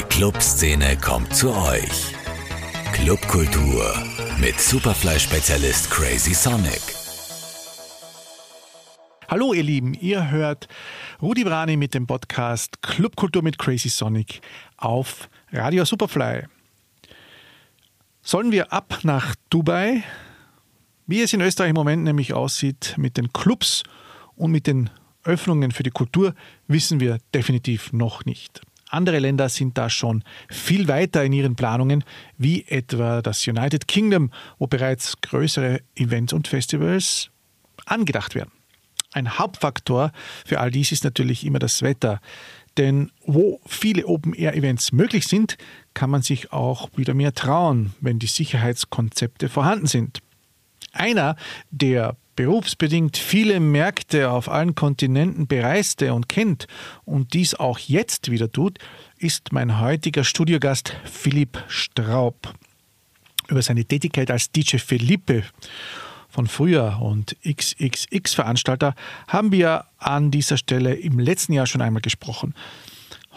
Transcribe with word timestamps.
Die 0.00 0.06
Clubszene 0.06 0.96
kommt 0.96 1.36
zu 1.36 1.54
euch. 1.54 2.14
Clubkultur 2.94 3.94
mit 4.40 4.58
Superfly-Spezialist 4.58 5.90
Crazy 5.90 6.32
Sonic. 6.32 6.80
Hallo 9.28 9.52
ihr 9.52 9.62
Lieben, 9.62 9.92
ihr 9.92 10.30
hört 10.30 10.68
Rudi 11.20 11.44
Brani 11.44 11.76
mit 11.76 11.92
dem 11.92 12.06
Podcast 12.06 12.80
Clubkultur 12.80 13.42
mit 13.42 13.58
Crazy 13.58 13.90
Sonic 13.90 14.40
auf 14.78 15.28
Radio 15.52 15.84
Superfly. 15.84 16.44
Sollen 18.22 18.52
wir 18.52 18.72
ab 18.72 19.00
nach 19.02 19.34
Dubai? 19.50 20.02
Wie 21.06 21.20
es 21.20 21.34
in 21.34 21.42
Österreich 21.42 21.70
im 21.70 21.76
Moment 21.76 22.04
nämlich 22.04 22.32
aussieht 22.32 22.94
mit 22.96 23.18
den 23.18 23.34
Clubs 23.34 23.82
und 24.34 24.50
mit 24.50 24.66
den 24.66 24.88
Öffnungen 25.24 25.72
für 25.72 25.82
die 25.82 25.90
Kultur, 25.90 26.34
wissen 26.68 27.00
wir 27.00 27.18
definitiv 27.34 27.92
noch 27.92 28.24
nicht. 28.24 28.62
Andere 28.90 29.20
Länder 29.20 29.48
sind 29.48 29.78
da 29.78 29.88
schon 29.88 30.24
viel 30.48 30.88
weiter 30.88 31.24
in 31.24 31.32
ihren 31.32 31.56
Planungen, 31.56 32.04
wie 32.36 32.64
etwa 32.66 33.22
das 33.22 33.46
United 33.46 33.86
Kingdom, 33.86 34.30
wo 34.58 34.66
bereits 34.66 35.20
größere 35.20 35.80
Events 35.94 36.32
und 36.32 36.48
Festivals 36.48 37.30
angedacht 37.86 38.34
werden. 38.34 38.50
Ein 39.12 39.38
Hauptfaktor 39.38 40.12
für 40.44 40.60
all 40.60 40.70
dies 40.70 40.92
ist 40.92 41.04
natürlich 41.04 41.44
immer 41.44 41.58
das 41.58 41.82
Wetter. 41.82 42.20
Denn 42.78 43.10
wo 43.24 43.60
viele 43.66 44.06
Open-Air-Events 44.06 44.92
möglich 44.92 45.26
sind, 45.26 45.56
kann 45.94 46.10
man 46.10 46.22
sich 46.22 46.52
auch 46.52 46.90
wieder 46.96 47.14
mehr 47.14 47.34
trauen, 47.34 47.94
wenn 48.00 48.18
die 48.18 48.28
Sicherheitskonzepte 48.28 49.48
vorhanden 49.48 49.86
sind. 49.86 50.20
Einer, 50.92 51.36
der 51.70 52.16
berufsbedingt 52.36 53.16
viele 53.18 53.60
Märkte 53.60 54.30
auf 54.30 54.48
allen 54.48 54.74
Kontinenten 54.74 55.46
bereiste 55.46 56.14
und 56.14 56.28
kennt 56.28 56.66
und 57.04 57.34
dies 57.34 57.54
auch 57.54 57.78
jetzt 57.78 58.30
wieder 58.30 58.50
tut, 58.50 58.78
ist 59.18 59.52
mein 59.52 59.78
heutiger 59.78 60.24
Studiogast 60.24 60.96
Philipp 61.04 61.62
Straub. 61.68 62.54
Über 63.48 63.62
seine 63.62 63.84
Tätigkeit 63.84 64.30
als 64.30 64.50
DJ 64.50 64.78
Felipe 64.78 65.44
von 66.30 66.46
früher 66.46 66.98
und 67.02 67.36
XXX-Veranstalter 67.44 68.94
haben 69.26 69.52
wir 69.52 69.84
an 69.98 70.30
dieser 70.30 70.56
Stelle 70.56 70.94
im 70.94 71.18
letzten 71.18 71.52
Jahr 71.52 71.66
schon 71.66 71.82
einmal 71.82 72.00
gesprochen. 72.00 72.54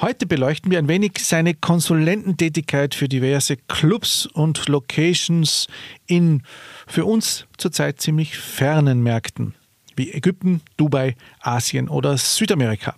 Heute 0.02 0.26
beleuchten 0.26 0.72
wir 0.72 0.80
ein 0.80 0.88
wenig 0.88 1.20
seine 1.20 1.54
Konsulententätigkeit 1.54 2.96
für 2.96 3.08
diverse 3.08 3.58
Clubs 3.58 4.26
und 4.26 4.68
Locations 4.68 5.68
in 6.08 6.42
für 6.88 7.06
uns 7.06 7.46
zurzeit 7.58 8.02
ziemlich 8.02 8.38
fernen 8.38 9.04
Märkten 9.04 9.54
wie 9.96 10.12
Ägypten, 10.12 10.62
Dubai, 10.78 11.16
Asien 11.40 11.88
oder 11.88 12.18
Südamerika. 12.18 12.96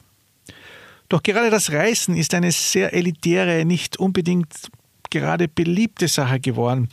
Doch 1.09 1.21
gerade 1.21 1.49
das 1.49 1.71
Reisen 1.71 2.15
ist 2.15 2.33
eine 2.33 2.51
sehr 2.51 2.93
elitäre, 2.93 3.65
nicht 3.65 3.97
unbedingt 3.97 4.53
gerade 5.09 5.47
beliebte 5.47 6.07
Sache 6.07 6.39
geworden, 6.39 6.89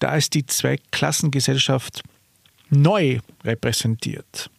da 0.00 0.16
es 0.16 0.30
die 0.30 0.44
Zweiklassengesellschaft 0.44 2.02
neu 2.70 3.20
repräsentiert. 3.44 4.50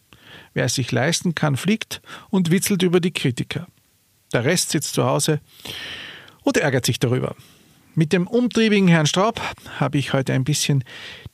Wer 0.54 0.64
es 0.64 0.74
sich 0.74 0.90
leisten 0.90 1.34
kann, 1.34 1.56
fliegt 1.56 2.00
und 2.30 2.50
witzelt 2.50 2.82
über 2.82 3.00
die 3.00 3.12
Kritiker. 3.12 3.66
Der 4.36 4.44
Rest 4.44 4.68
sitzt 4.68 4.92
zu 4.92 5.02
Hause 5.02 5.40
und 6.42 6.58
ärgert 6.58 6.84
sich 6.84 6.98
darüber. 6.98 7.34
Mit 7.94 8.12
dem 8.12 8.26
umtriebigen 8.26 8.86
Herrn 8.86 9.06
Straub 9.06 9.40
habe 9.80 9.96
ich 9.96 10.12
heute 10.12 10.34
ein 10.34 10.44
bisschen 10.44 10.84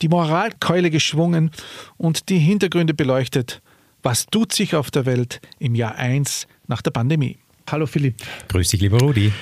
die 0.01 0.07
Moralkeule 0.07 0.89
geschwungen 0.89 1.51
und 1.97 2.29
die 2.29 2.39
Hintergründe 2.39 2.93
beleuchtet. 2.93 3.61
Was 4.03 4.27
tut 4.27 4.53
sich 4.53 4.73
auf 4.73 4.89
der 4.89 5.05
Welt 5.05 5.41
im 5.59 5.75
Jahr 5.75 5.95
1 5.95 6.47
nach 6.67 6.81
der 6.81 6.91
Pandemie? 6.91 7.37
Hallo 7.69 7.87
Philipp. 7.87 8.23
Grüß 8.47 8.69
dich, 8.69 8.79
lieber 8.79 8.99
Rudi. 8.99 9.33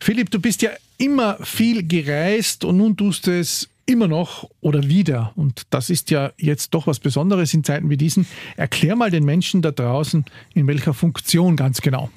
Philipp, 0.00 0.30
du 0.30 0.40
bist 0.40 0.62
ja 0.62 0.70
immer 0.96 1.36
viel 1.44 1.86
gereist 1.86 2.64
und 2.64 2.78
nun 2.78 2.96
tust 2.96 3.26
du 3.26 3.38
es 3.38 3.68
immer 3.84 4.08
noch 4.08 4.48
oder 4.62 4.88
wieder. 4.88 5.34
Und 5.36 5.64
das 5.68 5.90
ist 5.90 6.10
ja 6.10 6.32
jetzt 6.38 6.72
doch 6.72 6.86
was 6.86 7.00
Besonderes 7.00 7.52
in 7.52 7.64
Zeiten 7.64 7.90
wie 7.90 7.98
diesen. 7.98 8.26
Erklär 8.56 8.96
mal 8.96 9.10
den 9.10 9.26
Menschen 9.26 9.60
da 9.60 9.72
draußen, 9.72 10.24
in 10.54 10.66
welcher 10.66 10.94
Funktion 10.94 11.56
ganz 11.56 11.82
genau. 11.82 12.08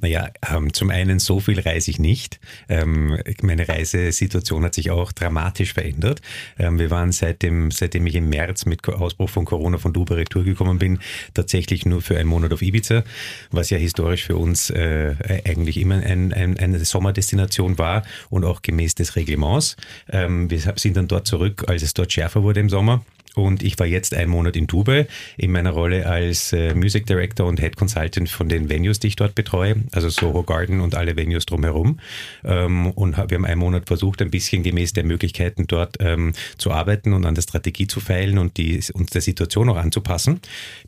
Naja, 0.00 0.30
ähm, 0.50 0.72
zum 0.72 0.90
einen 0.90 1.18
so 1.18 1.40
viel 1.40 1.60
reise 1.60 1.90
ich 1.90 1.98
nicht. 1.98 2.40
Ähm, 2.68 3.18
meine 3.42 3.68
Reisesituation 3.68 4.64
hat 4.64 4.74
sich 4.74 4.90
auch 4.90 5.12
dramatisch 5.12 5.74
verändert. 5.74 6.20
Ähm, 6.58 6.78
wir 6.78 6.90
waren 6.90 7.12
seitdem, 7.12 7.70
seitdem 7.70 8.06
ich 8.06 8.14
im 8.14 8.28
März 8.28 8.66
mit 8.66 8.86
Ausbruch 8.88 9.30
von 9.30 9.44
Corona 9.44 9.78
von 9.78 9.92
Dubai 9.92 10.16
Retour 10.16 10.44
gekommen 10.44 10.78
bin, 10.78 10.98
tatsächlich 11.34 11.86
nur 11.86 12.02
für 12.02 12.18
einen 12.18 12.28
Monat 12.28 12.52
auf 12.52 12.62
Ibiza, 12.62 13.04
was 13.50 13.70
ja 13.70 13.78
historisch 13.78 14.24
für 14.24 14.36
uns 14.36 14.70
äh, 14.70 15.14
eigentlich 15.44 15.76
immer 15.76 15.96
ein, 15.96 16.32
ein, 16.32 16.58
eine 16.58 16.78
Sommerdestination 16.84 17.78
war 17.78 18.02
und 18.28 18.44
auch 18.44 18.62
gemäß 18.62 18.94
des 18.94 19.16
Reglements. 19.16 19.76
Ähm, 20.10 20.50
wir 20.50 20.60
sind 20.76 20.96
dann 20.96 21.08
dort 21.08 21.26
zurück, 21.26 21.64
als 21.68 21.82
es 21.82 21.94
dort 21.94 22.12
schärfer 22.12 22.42
wurde 22.42 22.60
im 22.60 22.68
Sommer. 22.68 23.04
Und 23.34 23.62
ich 23.62 23.78
war 23.78 23.86
jetzt 23.86 24.14
einen 24.14 24.30
Monat 24.30 24.56
in 24.56 24.66
Dubai 24.66 25.06
in 25.36 25.52
meiner 25.52 25.70
Rolle 25.70 26.06
als 26.06 26.52
äh, 26.52 26.74
Music 26.74 27.06
Director 27.06 27.46
und 27.46 27.60
Head 27.60 27.76
Consultant 27.76 28.28
von 28.28 28.48
den 28.48 28.68
Venues, 28.68 28.98
die 28.98 29.08
ich 29.08 29.16
dort 29.16 29.34
betreue, 29.34 29.76
also 29.92 30.08
Soho 30.08 30.42
Garden 30.42 30.80
und 30.80 30.94
alle 30.94 31.16
Venues 31.16 31.46
drumherum. 31.46 32.00
Ähm, 32.44 32.90
und 32.90 33.16
wir 33.16 33.36
haben 33.36 33.44
einen 33.44 33.60
Monat 33.60 33.86
versucht, 33.86 34.20
ein 34.20 34.30
bisschen 34.30 34.62
gemäß 34.62 34.92
der 34.92 35.04
Möglichkeiten 35.04 35.66
dort 35.66 35.96
ähm, 36.00 36.32
zu 36.58 36.72
arbeiten 36.72 37.12
und 37.12 37.24
an 37.24 37.34
der 37.34 37.42
Strategie 37.42 37.86
zu 37.86 38.00
feilen 38.00 38.38
und 38.38 38.56
die, 38.56 38.80
uns 38.94 39.10
der 39.10 39.22
Situation 39.22 39.68
auch 39.68 39.76
anzupassen, 39.76 40.40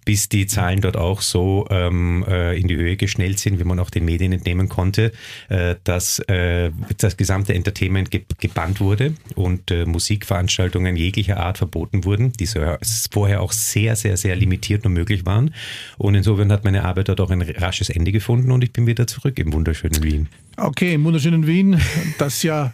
bis 0.04 0.28
die 0.28 0.47
Zahlen 0.47 0.81
dort 0.81 0.97
auch 0.97 1.20
so 1.20 1.66
ähm, 1.70 2.25
äh, 2.28 2.58
in 2.58 2.66
die 2.66 2.76
Höhe 2.76 2.97
geschnellt 2.97 3.38
sind, 3.38 3.60
wie 3.60 3.64
man 3.64 3.78
auch 3.78 3.91
den 3.91 4.04
Medien 4.04 4.32
entnehmen 4.32 4.69
konnte, 4.69 5.12
äh, 5.48 5.76
dass 5.84 6.19
äh, 6.20 6.70
das 6.98 7.16
gesamte 7.16 7.54
Entertainment 7.54 8.10
ge 8.10 8.22
gebannt 8.38 8.81
wurde 8.81 9.14
und 9.34 9.70
äh, 9.70 9.84
Musikveranstaltungen 9.84 10.97
jeglicher 10.97 11.38
Art 11.38 11.58
verboten 11.58 12.04
wurden 12.04 12.32
die 12.47 12.78
vorher 13.10 13.41
auch 13.41 13.53
sehr, 13.53 13.97
sehr, 13.97 14.16
sehr 14.16 14.36
limitiert 14.36 14.84
nur 14.84 14.92
möglich 14.92 15.25
waren. 15.26 15.54
Und 15.98 16.14
insofern 16.14 16.50
hat 16.53 16.64
meine 16.64 16.84
Arbeit 16.84 17.08
dort 17.08 17.20
auch 17.20 17.30
ein 17.30 17.42
rasches 17.42 17.91
Ende 17.91 18.12
gefunden 18.12 18.50
und 18.50 18.64
ich 18.64 18.72
bin 18.72 18.86
wieder 18.86 19.06
zurück 19.06 19.38
im 19.38 19.53
wunderschönen 19.53 20.03
Wien. 20.03 20.28
Okay, 20.56 20.94
im 20.94 21.04
wunderschönen 21.04 21.47
Wien, 21.47 21.81
das 22.19 22.42
ja 22.42 22.72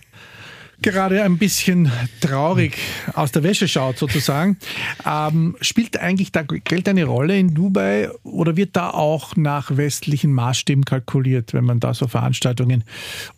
gerade 0.80 1.22
ein 1.22 1.38
bisschen 1.38 1.90
traurig 2.20 2.76
aus 3.14 3.32
der 3.32 3.42
Wäsche 3.42 3.66
schaut 3.66 3.98
sozusagen. 3.98 4.56
Ähm, 5.04 5.56
spielt 5.60 5.98
eigentlich 5.98 6.32
da 6.32 6.42
Geld 6.42 6.88
eine 6.88 7.04
Rolle 7.04 7.38
in 7.38 7.54
Dubai 7.54 8.10
oder 8.22 8.56
wird 8.56 8.76
da 8.76 8.90
auch 8.90 9.36
nach 9.36 9.76
westlichen 9.76 10.32
Maßstäben 10.32 10.84
kalkuliert, 10.84 11.52
wenn 11.52 11.64
man 11.64 11.80
da 11.80 11.94
so 11.94 12.06
Veranstaltungen 12.06 12.84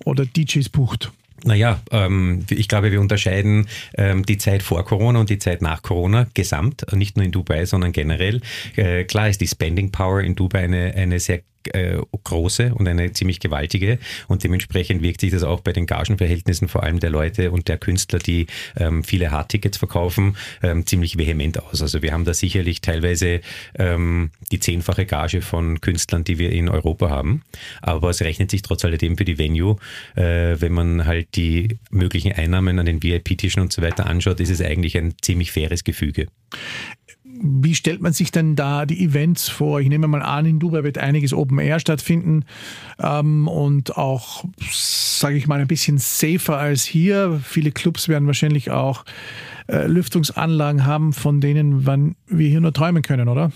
oder 0.05 0.27
DJs 0.27 0.69
bucht? 0.69 1.13
Naja, 1.45 1.81
ähm, 1.91 2.45
ich 2.51 2.69
glaube, 2.69 2.93
wir 2.93 3.01
unterscheiden 3.01 3.67
ähm, 3.97 4.25
die 4.27 4.39
Zeit 4.39 4.62
vor 4.62 4.84
Corona 4.84 5.21
und 5.21 5.31
die 5.31 5.39
Zeit 5.39 5.62
nach 5.62 5.83
Corona 5.83 6.27
gesamt, 6.34 6.84
nicht 6.93 7.17
nur 7.17 7.25
in 7.25 7.33
Dubai, 7.33 7.65
sondern 7.65 7.93
generell. 7.93 8.41
Äh, 8.77 9.05
klar 9.05 9.28
ist 9.28 9.41
die 9.41 9.47
Spending 9.47 9.91
Power 9.91 10.21
in 10.21 10.34
Dubai 10.34 10.65
eine, 10.65 10.95
eine 10.95 11.19
sehr 11.19 11.41
äh, 11.72 11.98
große 12.25 12.75
und 12.75 12.88
eine 12.88 13.12
ziemlich 13.12 13.41
gewaltige 13.41 13.98
und 14.28 14.44
dementsprechend 14.44 15.03
wirkt 15.03 15.21
sich 15.21 15.31
das 15.31 15.43
auch 15.43 15.60
bei 15.60 15.72
den 15.72 15.87
Gagenverhältnissen 15.87 16.69
vor 16.69 16.82
allem 16.82 17.00
der 17.00 17.10
Leute 17.10 17.50
und 17.50 17.69
der 17.69 17.78
Künstler, 17.78 18.19
die 18.19 18.47
ähm, 18.76 19.04
viele 19.04 19.31
Hardtickets 19.31 19.78
verkaufen, 19.78 20.37
ähm, 20.62 20.87
ziemlich 20.87 21.19
vehement 21.19 21.62
aus. 21.62 21.82
Also 21.82 22.03
wir 22.03 22.12
haben 22.12 22.25
da 22.25 22.34
sicherlich 22.34 22.81
teilweise 22.81 23.41
ähm, 23.78 24.31
die 24.53 24.60
zehnfache 24.60 25.06
Gage 25.06 25.43
von 25.43 25.81
Künstlern, 25.81 26.25
die 26.25 26.38
wir 26.38 26.53
in 26.53 26.69
Europa 26.69 27.10
haben, 27.10 27.43
aber 27.82 28.10
es 28.10 28.21
rechnet 28.21 28.50
sich 28.50 28.62
trotz 28.62 28.84
alledem 28.84 29.16
für 29.16 29.25
die 29.25 29.38
Venue, 29.38 29.77
äh, 30.16 30.56
wenn 30.60 30.72
man 30.72 31.06
halt 31.06 31.37
die 31.37 31.78
möglichen 31.91 32.32
Einnahmen 32.32 32.78
an 32.78 32.87
den 32.87 33.03
VIP-Tischen 33.03 33.62
und 33.62 33.72
so 33.72 33.82
weiter 33.82 34.06
anschaut, 34.06 34.41
ist 34.41 34.50
es 34.50 34.60
eigentlich 34.60 34.97
ein 34.97 35.15
ziemlich 35.21 35.53
faires 35.53 35.84
Gefüge. 35.84 36.27
Wie 37.43 37.75
stellt 37.75 38.03
man 38.03 38.12
sich 38.12 38.31
denn 38.31 38.55
da 38.55 38.84
die 38.84 39.03
Events 39.03 39.49
vor? 39.49 39.81
Ich 39.81 39.89
nehme 39.89 40.06
mal 40.06 40.23
an, 40.23 40.45
in 40.45 40.59
Dubai 40.59 40.84
wird 40.84 40.99
einiges 40.99 41.33
Open 41.33 41.59
Air 41.59 41.81
stattfinden 41.81 42.45
ähm, 42.99 43.49
und 43.49 43.97
auch, 43.97 44.45
sage 44.71 45.37
ich 45.37 45.47
mal, 45.47 45.61
ein 45.61 45.67
bisschen 45.67 45.97
safer 45.97 46.59
als 46.59 46.84
hier. 46.84 47.41
Viele 47.42 47.72
Clubs 47.72 48.09
werden 48.09 48.27
wahrscheinlich 48.27 48.71
auch 48.71 49.04
äh, 49.71 49.87
Lüftungsanlagen 49.87 50.84
haben, 50.84 51.13
von 51.13 51.41
denen 51.41 51.87
wann 51.87 52.17
wir 52.27 52.49
hier 52.49 52.61
nur 52.61 52.72
träumen 52.72 53.03
können, 53.03 53.28
oder? 53.28 53.53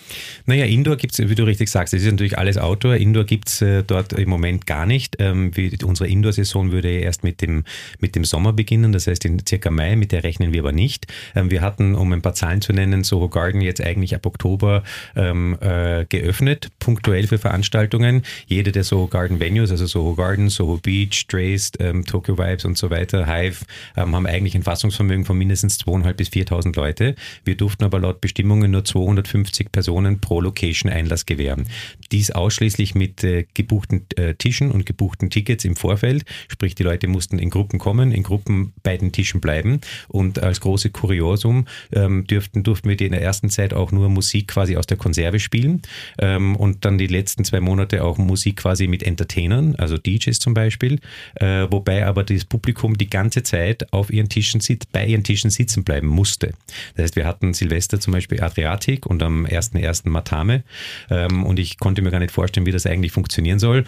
Naja, 0.46 0.64
Indoor 0.64 0.96
gibt 0.96 1.18
es, 1.18 1.28
wie 1.28 1.34
du 1.34 1.42
richtig 1.42 1.70
sagst, 1.70 1.92
es 1.92 2.04
ist 2.04 2.10
natürlich 2.10 2.38
alles 2.38 2.56
Outdoor. 2.56 2.94
Indoor 2.94 3.24
gibt 3.24 3.48
es 3.48 3.62
äh, 3.62 3.82
dort 3.82 4.12
im 4.12 4.28
Moment 4.28 4.64
gar 4.64 4.86
nicht. 4.86 5.16
Ähm, 5.18 5.50
wie, 5.56 5.76
unsere 5.82 6.08
Indoor-Saison 6.08 6.70
würde 6.70 6.88
erst 6.88 7.24
mit 7.24 7.42
dem, 7.42 7.64
mit 7.98 8.14
dem 8.14 8.24
Sommer 8.24 8.52
beginnen, 8.52 8.92
das 8.92 9.08
heißt 9.08 9.24
in 9.24 9.42
circa 9.44 9.72
Mai, 9.72 9.96
mit 9.96 10.12
der 10.12 10.22
rechnen 10.22 10.52
wir 10.52 10.60
aber 10.60 10.70
nicht. 10.70 11.12
Ähm, 11.34 11.50
wir 11.50 11.62
hatten, 11.62 11.96
um 11.96 12.12
ein 12.12 12.22
paar 12.22 12.34
Zahlen 12.34 12.60
zu 12.60 12.72
nennen, 12.72 13.02
Soho 13.02 13.28
Garden 13.28 13.60
jetzt 13.60 13.80
eigentlich 13.80 14.14
ab 14.14 14.24
Oktober 14.24 14.84
ähm, 15.16 15.58
äh, 15.60 16.04
geöffnet, 16.04 16.68
punktuell 16.78 17.26
für 17.26 17.38
Veranstaltungen. 17.38 18.22
Jede 18.46 18.70
der 18.70 18.84
Soho 18.84 19.08
Garden 19.08 19.40
Venues, 19.40 19.72
also 19.72 19.86
Soho 19.86 20.14
Garden, 20.14 20.48
Soho 20.48 20.78
Beach, 20.80 21.26
Traced, 21.26 21.78
ähm, 21.80 22.04
Tokyo 22.04 22.38
Vibes 22.38 22.64
und 22.64 22.78
so 22.78 22.90
weiter, 22.90 23.26
Hive, 23.26 23.64
ähm, 23.96 24.14
haben 24.14 24.26
eigentlich 24.26 24.54
ein 24.54 24.62
Fassungsvermögen 24.62 25.24
von 25.24 25.36
mindestens 25.36 25.78
200 25.78 26.03
3.500 26.04 26.12
bis 26.14 26.28
4.000 26.28 26.76
Leute. 26.76 27.14
Wir 27.44 27.56
durften 27.56 27.84
aber 27.84 27.98
laut 27.98 28.20
Bestimmungen 28.20 28.70
nur 28.70 28.84
250 28.84 29.72
Personen 29.72 30.20
pro 30.20 30.40
Location 30.40 30.90
Einlass 30.90 31.26
gewähren. 31.26 31.66
Dies 32.12 32.30
ausschließlich 32.30 32.94
mit 32.94 33.24
äh, 33.24 33.46
gebuchten 33.54 34.06
äh, 34.16 34.34
Tischen 34.34 34.70
und 34.70 34.86
gebuchten 34.86 35.30
Tickets 35.30 35.64
im 35.64 35.76
Vorfeld. 35.76 36.24
Sprich, 36.48 36.74
die 36.74 36.82
Leute 36.82 37.08
mussten 37.08 37.38
in 37.38 37.50
Gruppen 37.50 37.78
kommen, 37.78 38.12
in 38.12 38.22
Gruppen 38.22 38.72
bei 38.82 38.96
den 38.96 39.12
Tischen 39.12 39.40
bleiben. 39.40 39.80
Und 40.08 40.38
als 40.38 40.60
große 40.60 40.90
Kuriosum 40.90 41.66
ähm, 41.92 42.26
dürften, 42.26 42.62
durften 42.62 42.88
wir 42.88 43.00
in 43.00 43.12
der 43.12 43.22
ersten 43.22 43.50
Zeit 43.50 43.74
auch 43.74 43.92
nur 43.92 44.08
Musik 44.08 44.48
quasi 44.48 44.76
aus 44.76 44.86
der 44.86 44.96
Konserve 44.96 45.40
spielen. 45.40 45.82
Ähm, 46.18 46.56
und 46.56 46.84
dann 46.84 46.98
die 46.98 47.06
letzten 47.06 47.44
zwei 47.44 47.60
Monate 47.60 48.04
auch 48.04 48.18
Musik 48.18 48.56
quasi 48.58 48.86
mit 48.86 49.02
Entertainern, 49.02 49.74
also 49.76 49.96
DJs 49.96 50.38
zum 50.38 50.54
Beispiel. 50.54 51.00
Äh, 51.36 51.66
wobei 51.70 52.06
aber 52.06 52.24
das 52.24 52.44
Publikum 52.44 52.96
die 52.96 53.10
ganze 53.10 53.42
Zeit 53.42 53.92
auf 53.92 54.12
ihren 54.12 54.28
Tischen 54.28 54.60
sitzt, 54.60 54.92
bei 54.92 55.06
ihren 55.06 55.24
Tischen 55.24 55.50
sitzen 55.50 55.84
bleibt 55.84 55.93
bleiben 55.94 56.08
musste. 56.08 56.54
Das 56.96 57.04
heißt, 57.04 57.16
wir 57.16 57.24
hatten 57.24 57.54
Silvester 57.54 58.00
zum 58.00 58.12
Beispiel 58.12 58.42
Adriatik 58.42 59.06
und 59.06 59.22
am 59.22 59.46
1.1. 59.46 60.08
Matame. 60.08 60.64
Ähm, 61.08 61.44
und 61.44 61.60
ich 61.60 61.78
konnte 61.78 62.02
mir 62.02 62.10
gar 62.10 62.18
nicht 62.18 62.32
vorstellen, 62.32 62.66
wie 62.66 62.72
das 62.72 62.84
eigentlich 62.84 63.12
funktionieren 63.12 63.60
soll. 63.60 63.84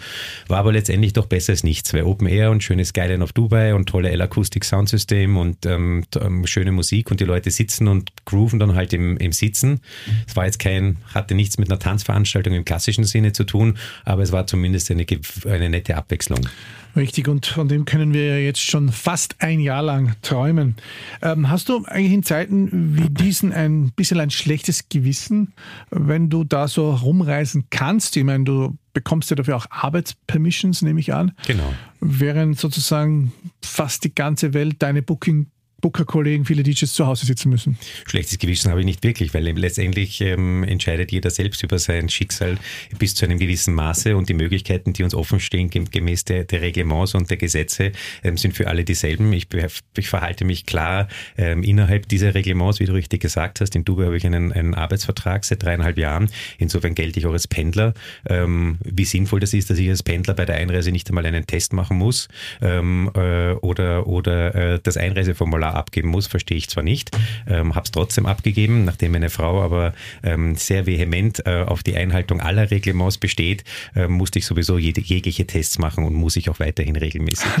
War 0.47 0.59
aber 0.59 0.71
letztendlich 0.71 1.11
doch 1.13 1.25
besser 1.25 1.51
als 1.51 1.63
nichts, 1.63 1.93
weil 1.93 2.03
Open 2.03 2.27
Air 2.27 2.51
und 2.51 2.63
schönes 2.63 2.89
Skyline 2.89 3.21
of 3.21 3.33
Dubai 3.33 3.75
und 3.75 3.89
tolle 3.89 4.09
L-Akustik-Soundsystem 4.11 5.35
und 5.35 5.65
ähm, 5.65 6.05
ähm, 6.21 6.47
schöne 6.47 6.71
Musik 6.71 7.11
und 7.11 7.19
die 7.19 7.25
Leute 7.25 7.51
sitzen 7.51 7.87
und 7.89 8.11
grooven 8.23 8.59
dann 8.59 8.75
halt 8.75 8.93
im, 8.93 9.17
im 9.17 9.33
Sitzen. 9.33 9.81
Es 10.27 10.35
war 10.37 10.45
jetzt 10.45 10.59
kein, 10.59 10.97
hatte 11.13 11.35
nichts 11.35 11.57
mit 11.57 11.69
einer 11.69 11.79
Tanzveranstaltung 11.79 12.53
im 12.53 12.63
klassischen 12.63 13.03
Sinne 13.03 13.33
zu 13.33 13.43
tun, 13.43 13.77
aber 14.05 14.23
es 14.23 14.31
war 14.31 14.47
zumindest 14.47 14.91
eine, 14.91 15.05
eine 15.45 15.69
nette 15.69 15.97
Abwechslung. 15.97 16.47
Richtig, 16.95 17.27
und 17.27 17.45
von 17.45 17.67
dem 17.67 17.85
können 17.85 18.13
wir 18.13 18.25
ja 18.25 18.37
jetzt 18.37 18.61
schon 18.61 18.91
fast 18.91 19.35
ein 19.39 19.59
Jahr 19.59 19.83
lang 19.83 20.15
träumen. 20.21 20.75
Ähm, 21.21 21.49
hast 21.49 21.69
du 21.69 21.85
eigentlich 21.85 22.13
in 22.13 22.23
Zeiten 22.23 22.97
wie 22.97 23.09
diesen 23.09 23.53
ein 23.53 23.91
bisschen 23.95 24.19
ein 24.19 24.31
schlechtes 24.31 24.89
Gewissen, 24.89 25.53
wenn 25.91 26.29
du 26.29 26.43
da 26.43 26.67
so 26.67 26.93
rumreisen 26.93 27.65
kannst? 27.69 28.17
Ich 28.17 28.23
meine, 28.23 28.43
du 28.45 28.77
bekommst 28.93 29.29
ja 29.29 29.35
dafür 29.35 29.55
auch 29.57 29.67
Arbeitspermissions, 29.69 30.81
nehme 30.81 30.99
ich 30.99 31.13
an. 31.13 31.33
Genau. 31.45 31.71
Während 31.99 32.59
sozusagen 32.59 33.31
fast 33.61 34.03
die 34.03 34.15
ganze 34.15 34.53
Welt 34.53 34.77
deine 34.79 35.03
Booking 35.03 35.47
Booker-Kollegen, 35.79 36.45
viele 36.45 36.63
DJs 36.63 36.91
zu 36.91 37.05
Hause 37.05 37.27
sitzen 37.27 37.49
müssen. 37.49 37.77
Schlechtes 38.07 38.39
Gewissen 38.39 38.71
habe 38.71 38.79
ich 38.79 38.85
nicht 38.85 39.03
wirklich, 39.03 39.33
weil 39.35 39.43
letztendlich 39.43 40.21
ähm, 40.21 40.63
entscheidet 40.63 41.11
jeder 41.11 41.29
selbst 41.29 41.61
über 41.61 41.77
sein 41.77 42.09
Schicksal 42.09 42.57
bis 42.97 43.13
zu 43.13 43.25
einem 43.25 43.37
gewissen 43.37 43.75
Maße 43.75 44.17
und 44.17 44.27
die 44.27 44.33
Möglichkeiten, 44.33 44.93
die 44.93 45.03
uns 45.03 45.13
offen 45.13 45.39
stehen, 45.39 45.69
gemäß 45.69 46.25
der, 46.25 46.45
der 46.45 46.61
Reglements 46.61 47.13
und 47.13 47.29
der 47.29 47.37
Gesetze, 47.37 47.91
ähm, 48.23 48.37
sind 48.37 48.55
für 48.55 48.67
alle 48.67 48.85
dieselben. 48.85 49.31
Ich, 49.33 49.47
ich 49.95 50.09
verhalte 50.09 50.45
mich 50.45 50.65
klar 50.65 51.07
ähm, 51.37 51.61
innerhalb 51.61 52.07
dieser 52.07 52.33
Reglements, 52.33 52.79
wie 52.79 52.85
du 52.85 52.93
richtig 52.93 53.21
gesagt 53.21 53.61
hast. 53.61 53.75
In 53.75 53.85
Dubai 53.85 54.05
habe 54.05 54.17
ich 54.17 54.25
einen, 54.25 54.51
einen 54.51 54.73
Arbeitsvertrag 54.73 55.45
seit 55.45 55.61
dreieinhalb 55.61 55.99
Jahren. 55.99 56.29
Insofern 56.57 56.95
gelte 56.95 57.19
ich 57.19 57.27
auch 57.27 57.33
als 57.33 57.47
Pendler. 57.47 57.93
Ähm, 58.27 58.79
wie 58.83 59.05
sinnvoll 59.05 59.41
das 59.41 59.53
ist, 59.53 59.69
dass 59.69 59.77
ich 59.77 59.89
als 59.89 60.01
Pendler 60.01 60.33
bei 60.33 60.45
der 60.45 60.55
Einreise 60.55 60.91
nicht 60.91 61.07
einmal 61.09 61.25
einen 61.27 61.45
Test 61.45 61.73
machen 61.73 61.97
muss 61.97 62.29
ähm, 62.61 63.11
äh, 63.13 63.51
oder, 63.51 64.07
oder 64.07 64.55
äh, 64.55 64.79
das 64.81 64.97
Einreiseformular 64.97 65.66
Formular 65.67 65.75
abgeben 65.75 66.09
muss, 66.09 66.27
verstehe 66.27 66.57
ich 66.57 66.69
zwar 66.69 66.83
nicht, 66.83 67.11
ähm, 67.47 67.75
habe 67.75 67.85
es 67.85 67.91
trotzdem 67.91 68.25
abgegeben, 68.25 68.85
nachdem 68.85 69.11
meine 69.11 69.29
Frau 69.29 69.61
aber 69.61 69.93
ähm, 70.23 70.55
sehr 70.55 70.85
vehement 70.85 71.45
äh, 71.45 71.63
auf 71.67 71.83
die 71.83 71.95
Einhaltung 71.95 72.41
aller 72.41 72.71
Reglements 72.71 73.17
besteht, 73.17 73.63
äh, 73.95 74.07
musste 74.07 74.39
ich 74.39 74.45
sowieso 74.45 74.77
jede, 74.77 75.01
jegliche 75.01 75.45
Tests 75.45 75.79
machen 75.79 76.05
und 76.05 76.13
muss 76.13 76.35
ich 76.35 76.49
auch 76.49 76.59
weiterhin 76.59 76.95
regelmäßig. 76.95 77.47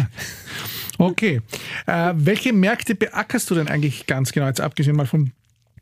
Okay. 0.99 1.41
Äh, 1.85 2.13
welche 2.15 2.53
Märkte 2.53 2.95
beackerst 2.95 3.51
du 3.51 3.53
denn 3.53 3.67
eigentlich 3.67 4.07
ganz 4.07 4.31
genau, 4.31 4.47
jetzt 4.47 4.61
abgesehen 4.61 4.95
mal 4.95 5.05
von 5.05 5.31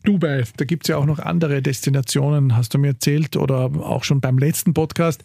Dubai. 0.04 0.44
Da 0.58 0.66
gibt 0.66 0.84
es 0.84 0.90
ja 0.90 0.98
auch 0.98 1.06
noch 1.06 1.20
andere 1.20 1.62
Destinationen, 1.62 2.58
hast 2.58 2.74
du 2.74 2.80
mir 2.80 2.90
erzählt, 2.90 3.38
oder 3.38 3.72
auch 3.80 4.04
schon 4.04 4.20
beim 4.20 4.38
letzten 4.38 4.74
Podcast, 4.74 5.24